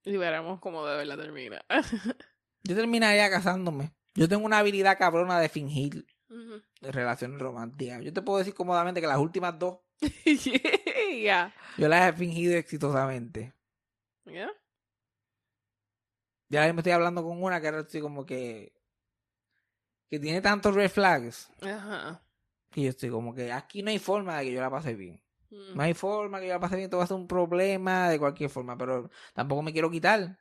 [0.06, 1.64] Y veremos cómo de verdad termina.
[2.64, 3.91] Yo terminaría casándome.
[4.16, 6.62] Yo tengo una habilidad cabrona de fingir Ujú.
[6.82, 8.02] relaciones románticas.
[8.04, 9.80] Yo te puedo decir cómodamente que las últimas dos
[11.22, 11.54] Ya.
[11.78, 13.54] yo las he fingido exitosamente.
[14.26, 14.50] Ya.
[16.50, 18.74] Ya me estoy hablando con una que ahora estoy como que.
[20.10, 22.24] que tiene tantos red flags Ajá.
[22.72, 25.22] que yo estoy como que aquí no hay forma de que yo la pase bien.
[25.54, 25.78] Mm.
[25.78, 28.20] No hay forma que yo la pase bien, esto va a ser un problema de
[28.20, 30.39] cualquier forma, pero tampoco me quiero quitar.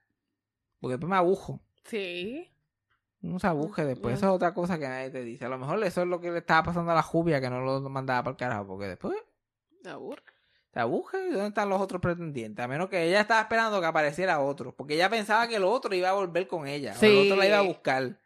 [0.81, 1.61] Porque después me abujo.
[1.85, 2.49] Sí.
[3.21, 4.15] No se abuje después.
[4.15, 4.17] Mm.
[4.17, 5.45] Eso es otra cosa que nadie te dice.
[5.45, 7.61] A lo mejor eso es lo que le estaba pasando a la Jubia, que no
[7.61, 8.67] lo mandaba para el carajo.
[8.67, 9.17] Porque después
[10.75, 11.19] Me aburre.
[11.29, 12.65] ¿Y dónde están los otros pretendientes?
[12.65, 14.75] A menos que ella estaba esperando que apareciera otro.
[14.75, 16.93] Porque ella pensaba que el otro iba a volver con ella.
[16.93, 17.07] O Sí.
[17.07, 18.19] el otro la iba a buscar.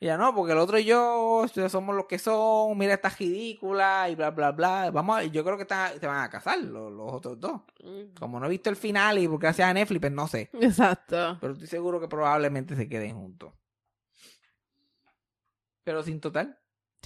[0.00, 2.76] Y ella no, porque el otro y yo somos los que son.
[2.76, 4.90] Mira, esta ridícula y bla, bla, bla.
[4.90, 5.66] Vamos a, yo creo que
[5.98, 7.62] se van a casar los, los otros dos.
[7.82, 8.14] Mm.
[8.18, 10.50] Como no he visto el final y porque gracias a Netflix, pues no sé.
[10.60, 11.38] Exacto.
[11.40, 13.52] Pero estoy seguro que probablemente se queden juntos.
[15.84, 16.58] Pero sin total.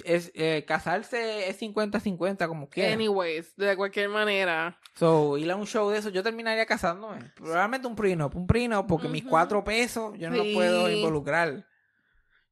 [0.05, 2.93] Es, eh, casarse es 50-50 como quiera.
[2.93, 4.79] Anyways, de cualquier manera.
[4.95, 7.33] So, ir a un show de eso, yo terminaría casándome.
[7.35, 8.35] Probablemente un prenup.
[8.37, 11.67] Un prenup porque mis cuatro pesos yo no los puedo involucrar.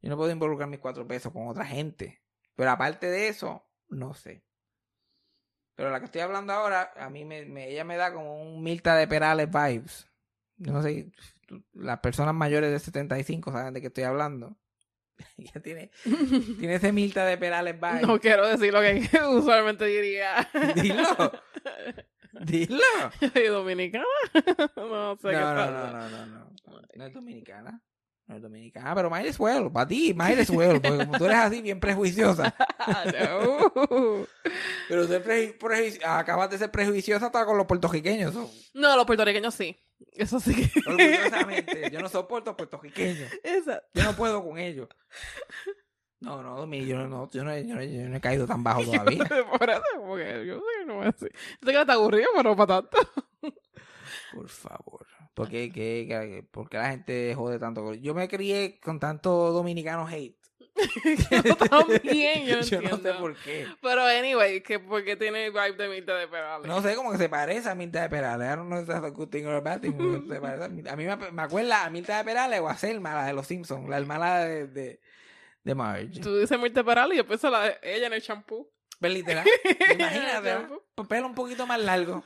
[0.00, 2.22] Yo no puedo involucrar mis cuatro pesos con otra gente.
[2.54, 4.44] Pero aparte de eso, no sé.
[5.74, 8.62] Pero la que estoy hablando ahora, a mí me, me- ella me da como un
[8.62, 10.08] Milta de Perales vibes.
[10.58, 11.10] No sé,
[11.74, 14.56] las personas mayores de 75 saben de qué estoy hablando.
[15.36, 15.90] ella tiene,
[16.58, 18.06] tiene ese Milta de Perales vibes.
[18.06, 20.48] No quiero decir lo que usualmente diría.
[20.74, 21.32] Dilo.
[22.40, 22.76] Dilo.
[23.34, 24.04] ¿Y dominicana?
[24.76, 25.70] no sé qué No, no, pasa.
[25.70, 26.56] no, no, no, no.
[26.94, 27.82] No es dominicana.
[28.28, 29.70] No es dominicana, pero might as well.
[29.70, 30.80] Para ti, might as well.
[30.80, 32.54] Porque como tú eres así, bien prejuiciosa.
[32.86, 34.26] No.
[34.88, 38.34] Pero preju- preju- acabas de ser prejuiciosa hasta con los puertorriqueños.
[38.74, 39.76] No, los puertorriqueños sí.
[40.12, 40.80] Eso sí que.
[40.88, 41.90] Orgullosamente.
[41.90, 43.30] Yo no soporto puertorriqueños.
[43.42, 43.88] Exacto.
[43.94, 44.88] Yo no puedo con ellos.
[46.20, 48.62] No, no, Domi, yo no, yo no, yo no, he- yo no he caído tan
[48.64, 49.24] bajo todavía.
[49.24, 51.26] Por eso, porque yo sé que no es así.
[51.60, 52.98] Yo sé que está aburrido, pero no para tanto.
[54.32, 55.06] Por favor.
[55.36, 57.92] ¿Por qué, qué- qué- por qué la gente jode tanto?
[57.92, 60.34] Yo me crié con tanto dominicano hate.
[61.30, 63.66] yo también, yo, Yo no sé por qué.
[63.82, 66.66] Pero anyway, que porque tiene el vibe de Mirta de Perales.
[66.66, 68.46] No sé, como que se parece a Mirta de Perales.
[68.50, 69.92] I don't know if that's a good thing or a bad thing.
[69.96, 70.92] pero se parece a, Mirta.
[70.92, 73.46] A mí me, me acuerda a Mirta de Perales o a Selma, la de los
[73.46, 75.00] Simpsons, la hermana de, de,
[75.64, 76.20] de Marge.
[76.20, 78.70] Tú dices Mirta de Perales y yo pienso la de ella en el champú.
[78.98, 79.46] Pero literal,
[79.94, 80.56] imagínate.
[80.94, 82.24] Pues pelo un poquito más largo.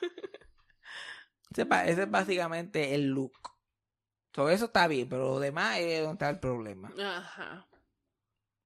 [1.50, 3.32] Ese, ese es básicamente el look.
[4.32, 6.92] Todo eso está bien, pero lo demás es donde está el problema.
[6.98, 7.66] Ajá.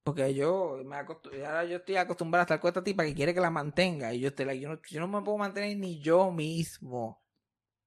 [0.04, 3.40] Porque yo me ahora yo estoy acostumbrado a estar con esta tipa que quiere que
[3.40, 4.12] la mantenga.
[4.12, 7.22] Y yo estoy like, yo no, yo no me puedo mantener ni yo mismo.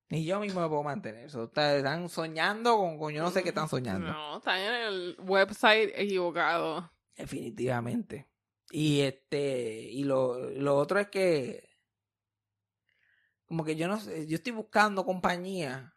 [0.09, 1.29] Ni yo mismo me puedo mantener.
[1.29, 4.07] So, está- están soñando con, con yo no sé qué están soñando.
[4.11, 6.91] No, están en el website equivocado.
[7.15, 8.27] Definitivamente.
[8.71, 11.66] Y este, y lo, lo otro es que
[13.47, 15.93] como que yo no sé, yo estoy buscando compañía.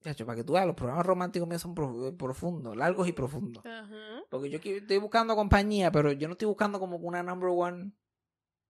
[0.00, 3.12] Ya, cho, para que tú veas, los programas románticos míos son pro- profundos, largos y
[3.12, 3.64] profundos.
[3.64, 4.22] Ajá.
[4.30, 7.92] Porque yo estoy buscando compañía, pero yo no estoy buscando como una number one.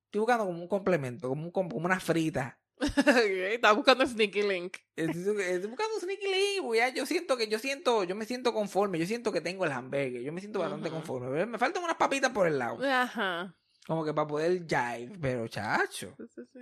[0.07, 2.59] Estoy buscando como un complemento, como, un, com- como una frita.
[3.07, 4.77] Estás buscando Sneaky Link.
[4.97, 8.99] Estoy, estoy buscando Sneaky Link, ya yo siento que yo siento, yo me siento conforme,
[8.99, 11.47] yo siento que tengo el hamburger, yo me siento bastante conforme.
[11.47, 12.79] Me faltan unas papitas por el lado.
[12.85, 13.55] Ajá.
[13.87, 16.15] Como que para poder jive, pero chacho.
[16.19, 16.59] Sí, sí, sí.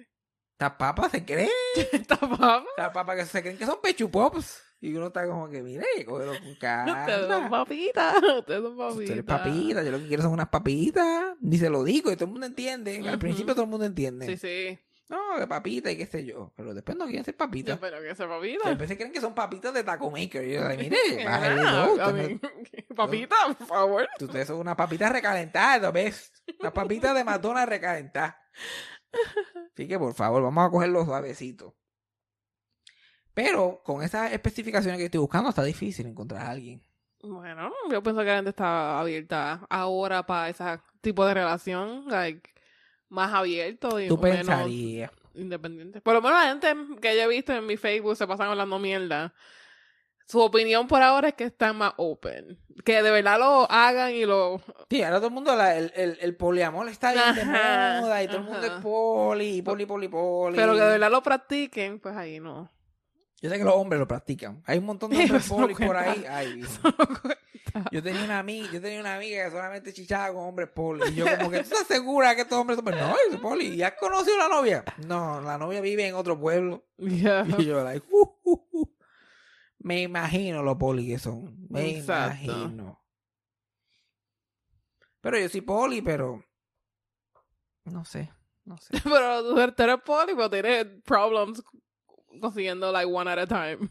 [0.61, 1.49] Estas papas se creen.
[1.91, 2.63] Está papa.
[2.77, 4.63] Estas papas que se creen que son pechu pops.
[4.83, 7.51] Y uno está como que, mire, cógelo con Ustedes son calma.
[7.51, 8.15] papitas.
[8.41, 8.99] Ustedes son papitas.
[8.99, 11.35] Ustedes papitas, yo lo que quiero son unas papitas.
[11.41, 13.03] Ni se lo digo y todo el mundo entiende.
[13.09, 14.27] Al principio todo el mundo entiende.
[14.27, 14.79] Sí, sí.
[15.09, 16.53] No, que papita y qué sé yo.
[16.55, 17.75] Pero después no quieren ser papitas.
[17.77, 18.69] espero que sea papita.
[18.69, 20.47] Después se creen que son papitas de Taco Maker.
[20.47, 21.63] Y yo, mire, Ah, bájale.
[21.63, 22.41] I Usted mean,
[22.95, 24.09] papita, por favor.
[24.21, 26.33] no- Ustedes son unas papitas recalentadas, ¿ves?
[26.61, 28.37] Las papitas de McDonald's recalentadas.
[29.73, 31.75] Así que, por favor, vamos a cogerlo suavecito.
[33.35, 36.83] Pero con esas especificaciones que estoy buscando está difícil encontrar a alguien.
[37.23, 40.65] Bueno, yo pienso que la gente está abierta ahora para ese
[41.01, 42.51] tipo de relación, like,
[43.09, 45.11] más abierto y Tú menos pensarías.
[45.35, 46.01] independiente.
[46.01, 48.79] Por lo menos la gente que yo he visto en mi Facebook se pasan hablando
[48.79, 49.35] mierda.
[50.31, 52.59] Su opinión por ahora es que están más open.
[52.85, 54.61] Que de verdad lo hagan y lo...
[54.89, 58.27] Sí, ahora todo el mundo, la- el, el, el poliamor está bien de moda y
[58.29, 60.57] todo el mundo es poli, poli, poli, poli.
[60.57, 62.71] Pero que de verdad lo practiquen, pues ahí no.
[63.43, 64.63] Yo sé que los hombres lo practican.
[64.67, 66.25] Hay un montón de hombres no polis por ahí.
[66.29, 66.63] Ay.
[67.93, 71.03] Yo tenía una amiga, yo tenía una amiga que solamente chichaba con hombres poli.
[71.11, 72.85] Y yo como que, ¿tú estás segura que estos hombres son?
[72.87, 73.67] No, yo soy poli.
[73.75, 74.85] ¿Y has conocido a la novia?
[75.07, 76.85] No, la novia vive en otro pueblo.
[76.99, 77.47] Yeah.
[77.59, 78.89] Y yo, like, uh, uh, uh.
[79.83, 81.67] Me imagino lo poli que son.
[81.69, 82.45] Me Exacto.
[82.45, 83.01] imagino.
[85.21, 86.43] Pero yo soy poli, pero...
[87.85, 88.31] No sé,
[88.65, 88.93] no sé.
[89.05, 91.63] Pero tú eres poli, pero tienes problems
[92.41, 93.91] consiguiendo like one at a time.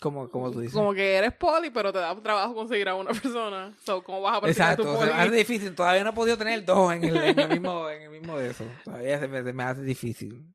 [0.00, 0.74] Como, como tú dices.
[0.74, 3.72] Como que eres poli, pero te da trabajo conseguir a una persona.
[3.84, 5.20] So, ¿cómo vas a practicar Exacto, tu o sea, poli?
[5.28, 5.74] hace difícil.
[5.76, 8.50] Todavía no he podido tener dos en el, en el mismo, en el mismo de
[8.50, 8.64] eso.
[8.84, 10.52] Todavía se me, se me hace difícil.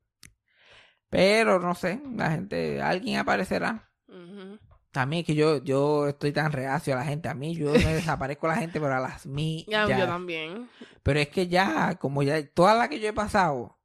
[1.10, 3.89] Pero no sé, la gente, alguien aparecerá.
[4.08, 4.60] Ujú.
[4.91, 7.30] También que yo, yo estoy tan reacio a la gente.
[7.30, 9.66] A mí, yo me desaparezco a la gente, pero a las mí.
[9.68, 9.99] Ya, ya.
[9.99, 10.70] Yo también.
[11.03, 13.78] Pero es que ya, como ya, todas las que yo he pasado,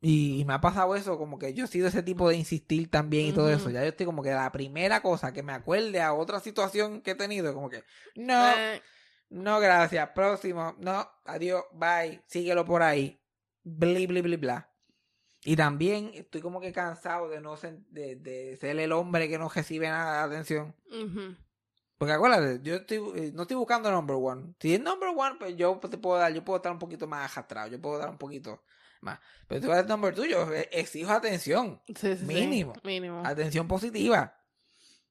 [0.00, 2.90] y, y me ha pasado eso, como que yo he sido ese tipo de insistir
[2.90, 3.70] también y todo eso.
[3.70, 7.12] Ya yo estoy como que la primera cosa que me acuerde a otra situación que
[7.12, 7.84] he tenido, como que,
[8.14, 8.82] no, Eh,
[9.30, 10.10] no, gracias.
[10.14, 10.76] Próximo.
[10.78, 11.64] No, adiós.
[11.72, 12.22] Bye.
[12.26, 13.20] Síguelo por ahí.
[13.64, 14.70] Bli, bli, bli, bla.
[15.44, 19.38] Y también estoy como que cansado de no sen- de, de ser el hombre que
[19.38, 20.74] no recibe nada de atención.
[21.98, 24.54] Porque acuérdate, yo estoy, eh, no estoy buscando number one.
[24.58, 27.30] Si es number one, pues yo te puedo dar, yo puedo estar un poquito más
[27.30, 28.62] arrastrado, yo puedo dar un poquito
[29.00, 29.20] más.
[29.46, 31.80] Pero a dar number two, yo eh, exijo atención.
[31.86, 32.24] Sí, sí, sí.
[32.24, 32.72] Mínimo.
[32.82, 33.22] Mínimo.
[33.24, 34.34] Atención positiva.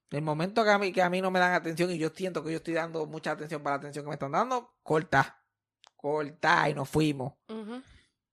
[0.09, 2.43] El momento que a, mí, que a mí no me dan atención y yo siento
[2.43, 5.39] que yo estoy dando mucha atención para la atención que me están dando, corta.
[5.95, 7.33] Corta y nos fuimos.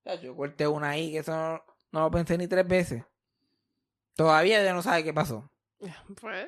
[0.03, 3.03] Ya, Yo corté una ahí que eso no, no lo pensé ni tres veces.
[4.15, 5.49] Todavía ya no sabe qué pasó.
[6.19, 6.47] Pues,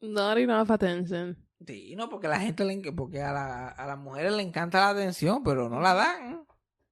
[0.00, 1.36] not enough attention.
[1.66, 4.88] Sí, no, porque la gente le, porque a, la- a las mujeres le encanta la
[4.90, 6.46] atención, pero no la dan.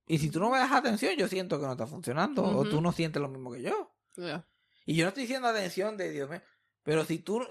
[0.08, 2.42] Y si tú no me das atención, yo siento que no está funcionando.
[2.44, 3.92] O tú no sientes lo mismo que yo.
[4.16, 4.46] Yeah.
[4.84, 6.40] Y yo no estoy diciendo atención de Dios mío.
[6.82, 7.44] Pero si tú.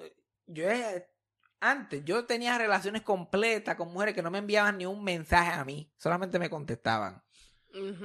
[0.47, 1.07] Yo he-
[1.59, 5.65] antes, yo tenía relaciones completas con mujeres que no me enviaban ni un mensaje a
[5.65, 5.91] mí.
[5.97, 7.23] Solamente me contestaban.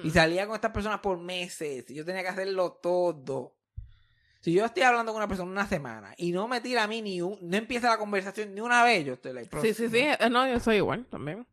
[0.02, 1.88] Y salía con estas personas por meses.
[1.90, 3.56] Y yo tenía que hacerlo todo.
[4.40, 7.02] Si yo estoy hablando con una persona una semana y no me tira a mí
[7.02, 9.98] ni un, no empieza la conversación ni una vez, yo estoy like, Sí, sí, sí.
[9.98, 11.46] Eh, No, yo soy igual también.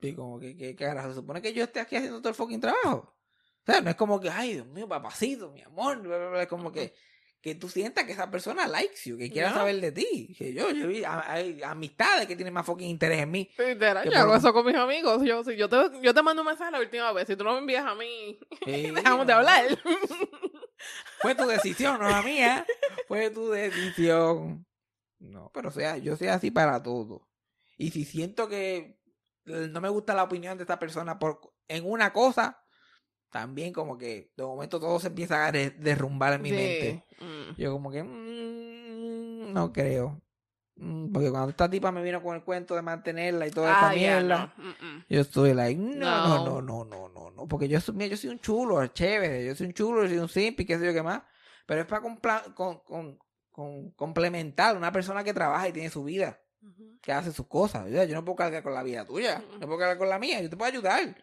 [0.00, 2.60] Y como que, que carajo, se supone que yo esté aquí haciendo todo el fucking
[2.60, 3.14] trabajo.
[3.62, 6.00] O sea, no es como que, ay, Dios mío, papacito, mi amor.
[6.36, 6.94] Es como que,
[7.40, 9.56] que tú sientas que esa persona likes you, que quiera No.
[9.56, 10.34] saber de ti.
[10.36, 10.88] Que yo, yo
[11.26, 13.48] hay amistades que tienen más fucking interés en mí.
[13.56, 15.22] Literal, yo hago por- eso con mis amigos.
[15.24, 17.26] Yo, si yo, te, yo te mando un mensaje la última vez.
[17.28, 19.64] Si tú no me envías a mí, Sí, dejamos de hablar.
[21.20, 22.66] Fue tu decisión, no la mía.
[23.08, 24.66] Fue tu decisión.
[25.18, 27.28] No, pero sea, yo soy así para todo.
[27.78, 28.98] Y si siento que
[29.44, 32.62] no me gusta la opinión de esta persona por en una cosa,
[33.30, 36.56] también como que de momento todo se empieza a de- derrumbar en mi Sí.
[36.56, 37.04] mente.
[37.20, 37.60] Mm.
[37.60, 40.20] Yo como que mm, no creo.
[40.76, 43.90] Mm, Porque cuando esta tipa me vino con el cuento de mantenerla y toda esta
[43.90, 44.64] Ah, mierda, no.
[44.64, 45.04] Mm, mm.
[45.08, 46.60] yo estoy like, no, no, No.
[46.60, 49.68] no, no, no, no, porque yo soy, mira, yo soy un chulo, chévere, yo soy
[49.68, 51.22] un chulo, yo soy un simp y qué sé yo qué más,
[51.66, 53.18] pero es para compla- con, con,
[53.50, 56.40] con- complementar una persona que trabaja y tiene su vida,
[57.00, 59.96] que hace sus cosas, yo no puedo cargar con la vida tuya, no puedo cargar
[59.96, 61.16] con la mía, yo te puedo ayudar.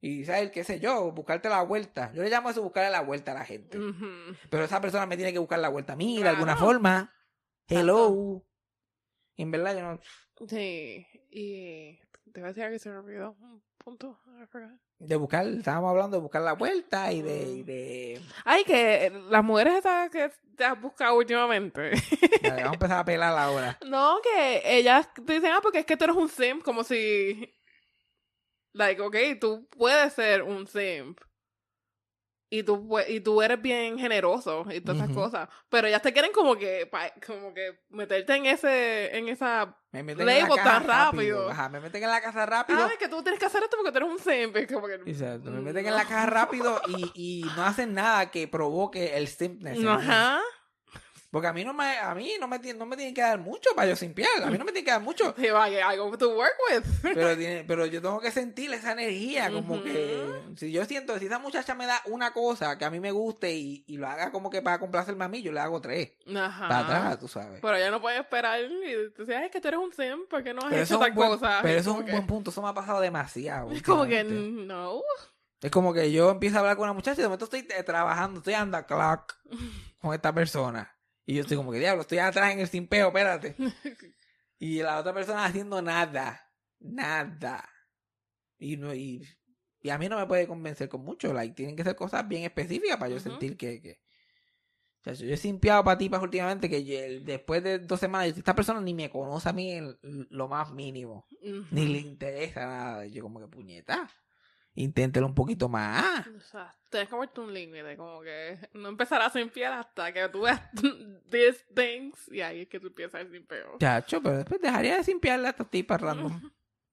[0.00, 0.50] Y, ¿sabes?
[0.50, 1.12] ¿Qué sé yo?
[1.12, 2.10] Buscarte la vuelta.
[2.14, 3.78] Yo le llamo eso buscarle la vuelta a la gente.
[4.48, 7.12] Pero esa persona me tiene que buscar la vuelta a mí, de alguna forma.
[7.68, 8.42] Hello.
[9.36, 10.00] Y en verdad yo no...
[10.48, 11.06] Sí.
[11.30, 11.98] Y
[12.32, 13.36] te voy a decir que se me olvidó.
[13.40, 14.18] Un punto.
[14.98, 17.42] De buscar, estábamos hablando de buscar la vuelta y de...
[17.42, 21.92] y de Ay, que las mujeres estas que te has buscado últimamente.
[22.42, 23.78] Vamos a empezar a pelar ahora.
[23.86, 27.54] no, que ellas te dicen, ah, porque es que tú eres un simp, como si.
[28.72, 31.20] Like, ok, tú puedes ser un simp.
[32.52, 35.48] Y tú, y tú eres bien generoso y todas esas cosas.
[35.68, 40.02] Pero ellas te quieren como que, pa- como que meterte en ese, en esa Me
[40.02, 41.48] meten en la tan rápido.
[41.48, 42.80] Ajá, me meten en la casa rápido.
[42.82, 44.56] Ah, que tú tienes que hacer esto porque tú eres un simp.
[44.56, 48.32] Es como que, Exacto, me meten en la caja rápido y, y no hacen nada
[48.32, 49.78] que provoque el simpness.
[49.78, 49.84] mí.
[51.30, 53.38] Porque a mí no me, a mí no me, tiene- no me tienen que dar
[53.38, 54.28] mucho para yo simpiar.
[54.42, 55.32] A mí no me tienen que dar mucho.
[55.52, 56.82] Vaya, algo to work with.
[57.02, 60.26] Pero, tiene- pero yo tengo que sentir esa energía, como que
[60.56, 63.52] si yo siento, si esa muchacha me da una cosa que a mí me guste
[63.54, 66.14] y, y lo haga como que para complacerme a mí, yo le hago tres.
[66.34, 66.66] Ajá.
[66.68, 67.60] Para atrás, tú sabes.
[67.62, 68.68] Pero ella no puede esperar y
[69.16, 71.12] decir, ay, es que tú eres un sim, ¿por qué no has Pero hecho tal
[71.12, 71.60] buen, cosa?
[71.62, 73.70] pero eso es un que- buen punto, eso me ha pasado demasiado.
[73.70, 75.00] Es como que no.
[75.62, 77.82] Es como que yo empiezo a hablar con una muchacha y de momento estoy eh,
[77.84, 79.34] trabajando, estoy the clock
[80.00, 80.92] con esta persona.
[81.30, 83.54] Y yo estoy como que, diablo, estoy atrás en el simpeo, espérate.
[84.58, 86.44] Y la otra persona haciendo nada.
[86.80, 87.66] Nada.
[88.58, 89.24] Y, no, y,
[89.80, 91.32] y a mí no me puede convencer con mucho.
[91.32, 93.80] Like, tienen que ser cosas bien específicas para yo sentir que...
[93.80, 94.00] que...
[95.00, 98.54] O sea, yo he simpiado para tipas últimamente que yo- después de dos semanas, esta
[98.56, 99.96] persona ni me conoce a mí en
[100.30, 101.26] lo más mínimo.
[101.70, 103.06] Ni le interesa nada.
[103.06, 104.10] Yo como que puñeta.
[104.74, 106.26] Inténtelo un poquito más.
[106.28, 110.28] O sea, tienes que ponerte un límite, como que no empezarás sin piel hasta que
[110.28, 110.60] tú veas
[111.30, 113.76] these things y ahí es que tú empiezas sin peo.
[113.78, 116.40] Chacho, pero después dejaría de simpiarle a esta tipa random.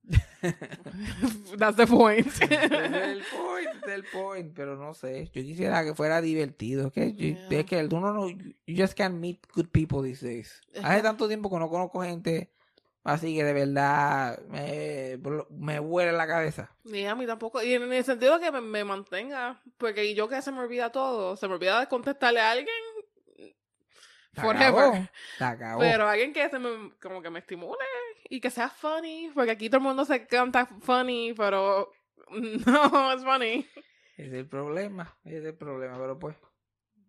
[1.58, 2.28] That's the point.
[2.42, 5.26] El point, ese es el point, pero no sé.
[5.34, 6.88] Yo quisiera que fuera divertido.
[6.88, 7.60] Es que, Yeah.
[7.60, 10.62] es que uno no, you just can't meet good people these days.
[10.82, 12.52] Hace tanto tiempo que no conozco gente
[13.08, 15.18] así que de verdad me,
[15.50, 16.72] me huele la cabeza.
[16.84, 17.62] Ni a mí tampoco.
[17.64, 19.62] Y en el sentido que me, me mantenga.
[19.78, 21.36] Porque yo que se me olvida todo.
[21.36, 22.76] Se me olvida de contestarle a alguien.
[24.34, 25.10] Forever.
[25.40, 25.80] acabó.
[25.80, 27.86] Pero alguien que se me, como que me estimule
[28.30, 29.32] y que sea funny.
[29.34, 31.92] Porque aquí todo el mundo se canta funny, pero
[32.32, 33.68] no es funny.
[34.18, 36.36] Es el problema, es el problema, pero pues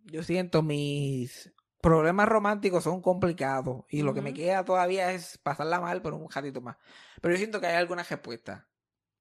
[0.05, 1.51] yo siento mis
[1.81, 6.29] problemas románticos son complicados y lo que me queda todavía es pasarla mal por un
[6.31, 6.77] ratito más.
[7.21, 8.69] Pero yo siento que hay alguna respuesta.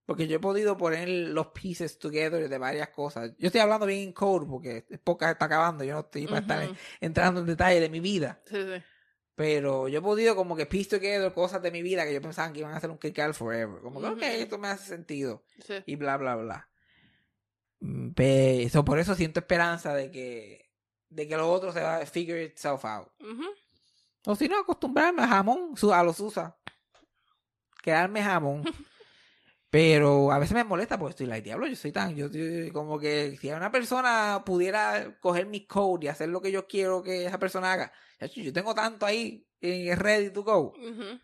[0.06, 3.34] Porque yo he podido poner los pieces together de varias cosas.
[3.38, 5.84] Yo estoy hablando bien en code porque el podcast está acabando.
[5.84, 6.70] Yo no estoy para estar
[7.02, 8.42] entrando en detalle de mi vida.
[8.46, 8.82] Sí, sí.
[9.36, 12.54] Pero yo he podido como que piece together cosas de mi vida que yo pensaba
[12.54, 13.82] que iban a ser un kick out forever.
[13.82, 14.24] Como que, ok, Ujú.
[14.24, 15.74] esto me hace sentido sí.
[15.86, 16.70] y bla bla bla.
[17.82, 20.67] Mm, pe- eso por eso siento esperanza de que
[21.10, 23.08] de que lo otro se va a figure itself out.
[24.26, 26.58] O si no, acostumbrarme a jamón, a los usa.
[27.82, 28.64] Quedarme jamón.
[29.70, 32.98] Pero a veces me molesta porque estoy like, diablo, yo soy tan, yo estoy como
[32.98, 37.26] que si una persona pudiera coger mi code y hacer lo que yo quiero que
[37.26, 37.92] esa persona haga,
[38.34, 40.74] yo tengo tanto ahí en ready to go.
[40.74, 41.20] Ujú.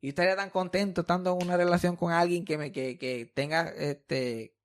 [0.00, 3.68] Y estaría tan contento estando en una relación con alguien que me que, que tenga
[3.68, 4.56] este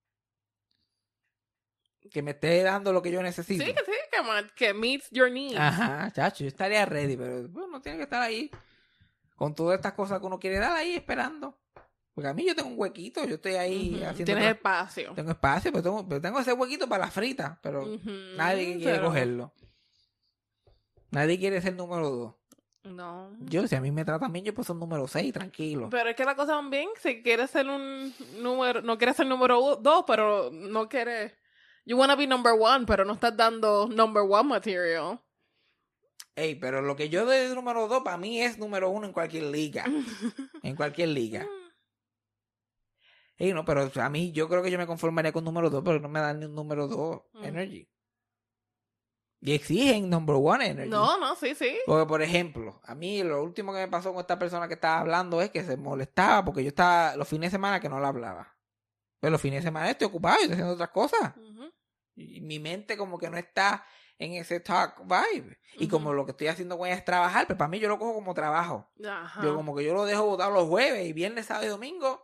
[2.11, 3.63] que me esté dando lo que yo necesito.
[3.63, 3.91] Sí, que sí,
[4.55, 5.57] que, meets your needs.
[5.57, 8.49] Ajá, chacho, yo estaría ready, pero bueno, uno tiene que estar ahí
[9.35, 11.57] con todas estas cosas que uno quiere dar ahí esperando.
[12.13, 15.11] Porque a mí yo tengo un huequito, yo estoy ahí haciendo Tienes espacio.
[15.13, 17.85] tengo espacio, pero tengo, pero tengo ese huequito para la frita, pero
[18.37, 19.53] nadie quiere pero- cogerlo.
[21.11, 22.33] Nadie quiere ser número dos.
[22.83, 23.31] No.
[23.39, 25.89] Yo, si a mí me tratan bien, yo puedo ser número seis, tranquilo.
[25.89, 29.77] Pero es que la cosa también, si quieres ser un número, no quieres ser número
[29.81, 31.33] dos, pero no quieres.
[31.85, 35.19] You wanna be number one, pero no estás dando number one material.
[36.35, 39.13] Ey, pero lo que yo doy de número dos para mí es número uno en
[39.13, 39.85] cualquier liga.
[40.63, 41.47] en cualquier liga.
[43.37, 45.99] Ey, no, pero a mí yo creo que yo me conformaría con número dos, pero
[45.99, 47.43] no me dan ni un número dos Mm.
[47.45, 47.89] energy.
[49.41, 50.89] Y exigen number one energy.
[50.89, 51.77] No, no, sí, sí.
[51.85, 55.01] Porque, por ejemplo, a mí lo último que me pasó con esta persona que estaba
[55.01, 58.07] hablando es que se molestaba porque yo estaba los fines de semana que no la
[58.07, 58.57] hablaba.
[59.19, 61.35] Pero los fines de semana estoy ocupado y estoy haciendo otras cosas.
[61.37, 61.71] Ujú.
[62.15, 63.85] Y mi mente como que no está
[64.17, 65.57] en ese talk vibe.
[65.77, 67.99] Y como lo que estoy haciendo con ella es trabajar, pues para mí yo lo
[67.99, 68.89] cojo como trabajo.
[69.43, 72.23] Yo como que yo lo dejo botado los jueves y viernes, sábado y domingo.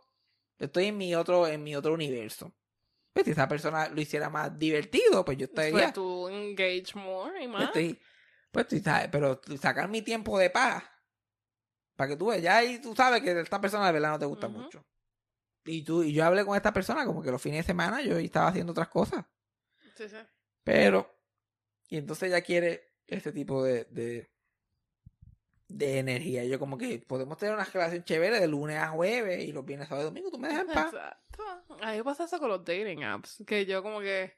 [0.58, 2.54] Estoy en mi otro, en mi otro universo.
[3.12, 5.72] Pues si esa persona lo hiciera más divertido, pues yo estaría.
[5.72, 7.64] Pues tú engage more y pues más.
[7.64, 8.00] estoy,
[8.50, 10.84] pues tú sabes, pero sacar mi tiempo de paz.
[11.94, 14.24] Para que tú veas, ya ahí tú sabes que esta persona de verdad no te
[14.24, 14.82] gusta mucho.
[15.64, 18.16] Y tú, y yo hablé con esta persona como que los fines de semana yo
[18.16, 19.24] estaba haciendo otras cosas.
[20.02, 20.16] Sí, sí.
[20.64, 21.08] Pero,
[21.88, 24.30] y entonces ella quiere ese tipo de, de,
[25.68, 26.44] de energía.
[26.44, 29.88] Yo como que podemos tener una relación chévere de lunes a jueves y los viernes,
[29.88, 30.86] sábado y domingo, tú me dejas en paz.
[30.92, 31.78] Exacto.
[31.80, 33.42] A mí pasa eso con los dating apps.
[33.46, 34.34] Que yo como que...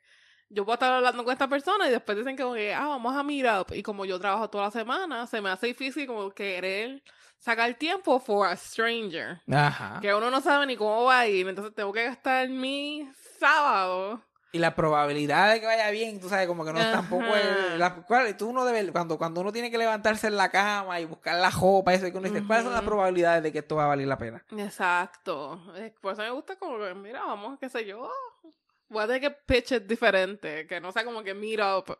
[0.50, 3.22] Yo puedo estar hablando con esta persona y después dicen como que, ah, vamos a
[3.22, 3.74] meet up.
[3.74, 7.02] Y como yo trabajo toda la semana, se me hace difícil como querer
[7.38, 9.40] sacar tiempo for a stranger.
[9.50, 9.98] Ajá.
[10.00, 11.48] Que uno no sabe ni cómo va a ir.
[11.48, 13.08] Entonces tengo que gastar mi
[13.38, 14.22] sábado.
[14.54, 16.98] Y la probabilidad de que vaya bien, tú sabes, como que no es Ajá.
[16.98, 17.76] tampoco es...
[17.76, 21.06] La, ¿cuál- tú uno debe, cuando, cuando uno tiene que levantarse en la cama y
[21.06, 23.86] buscar la jopa, eso que uno dice, ¿cuáles son las probabilidades de que esto va
[23.86, 24.44] a valer la pena?
[24.56, 25.60] Exacto.
[26.00, 28.08] Por eso me gusta como que, mira, vamos, qué sé yo.
[28.88, 30.68] Voy a tener que pitch it diferente.
[30.68, 31.98] Que no sea como que up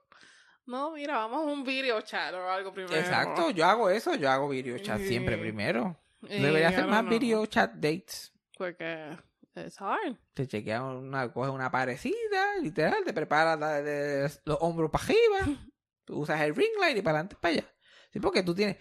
[0.67, 2.95] No, mira, vamos a un video chat o algo primero.
[2.95, 5.97] Exacto, yo hago eso, yo hago video chat siempre primero.
[6.23, 8.33] Y Debería hacer más video chat dates.
[8.57, 9.19] Porque
[9.57, 10.17] it's hard.
[10.35, 15.39] Te chequea una, coge una parecida, literal, te preparas la- de los hombros para arriba,
[16.09, 17.75] usas el ring light y para adelante para allá.
[18.13, 18.77] Sí, porque tú tienes,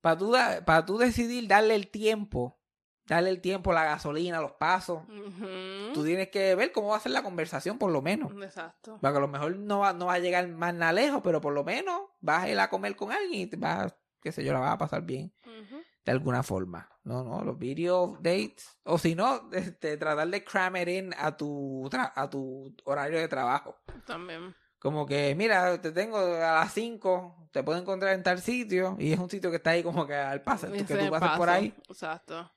[0.00, 0.32] para tú,
[0.64, 2.60] para tú decidir darle el tiempo,
[3.06, 5.92] darle el tiempo, la gasolina, los pasos, Ujú.
[5.92, 8.32] tú tienes que ver cómo va a ser la conversación por lo menos.
[8.42, 8.98] Exacto.
[9.00, 11.52] Porque a lo mejor no va, no va a llegar más nada lejos, pero por
[11.52, 14.52] lo menos vas a ir a comer con alguien y te vas, qué sé yo,
[14.52, 15.82] la vas a pasar bien Ujú.
[16.04, 16.88] De alguna forma.
[17.04, 18.78] No, no, los video dates.
[18.84, 23.18] O si no, este, tratar de cram it in a tu, tra- a tu horario
[23.18, 23.76] de trabajo.
[24.06, 24.54] También.
[24.78, 28.96] Como que, mira, te tengo a las 5, te puedo encontrar en tal sitio.
[28.98, 31.48] Y es un sitio que está ahí como que al paso, que tú pasas por
[31.48, 32.50] ahí Exacto.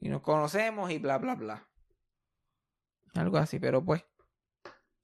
[0.00, 1.68] y nos conocemos y bla, bla, bla.
[3.14, 4.04] Algo así, pero pues.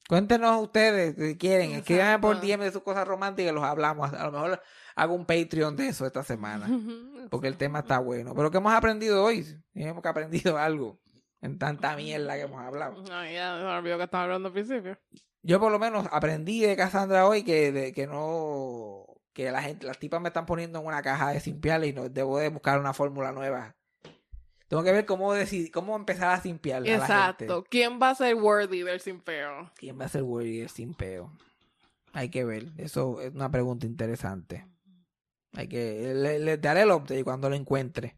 [0.09, 1.73] Cuéntenos ustedes si quieren.
[1.73, 2.53] Escríbanme por Exacto.
[2.57, 4.13] DM de sus cosas románticas y los hablamos.
[4.13, 4.63] A lo mejor
[4.97, 6.67] hago un Patreon de eso esta semana.
[7.31, 8.35] Porque el tema está bueno.
[8.35, 9.47] Pero ¿qué hemos aprendido hoy?
[9.75, 10.99] Hemos que aprendido algo.
[11.41, 13.05] En tanta mierda que hemos hablado.
[13.13, 14.99] Ay, ya me olvidó que estaba hablando al principio.
[15.43, 19.05] Yo por lo menos aprendí de Cassandra hoy que, de- que no...
[19.33, 22.09] Que la gente, las tipas me están poniendo en una caja de simpiales y no
[22.09, 23.77] debo de buscar una fórmula nueva.
[24.67, 27.05] Tengo que ver cómo decidir, cómo empezar a simpiar a la gente.
[27.05, 27.65] Exacto.
[27.69, 29.71] ¿Quién va a ser worthy del simpeo?
[29.77, 31.31] ¿Quién va a ser worthy del simpeo?
[32.15, 32.73] Hay que ver.
[32.79, 34.67] Eso es una pregunta interesante.
[35.57, 36.13] Hay que...
[36.15, 38.17] Le, le daré el update cuando lo encuentre.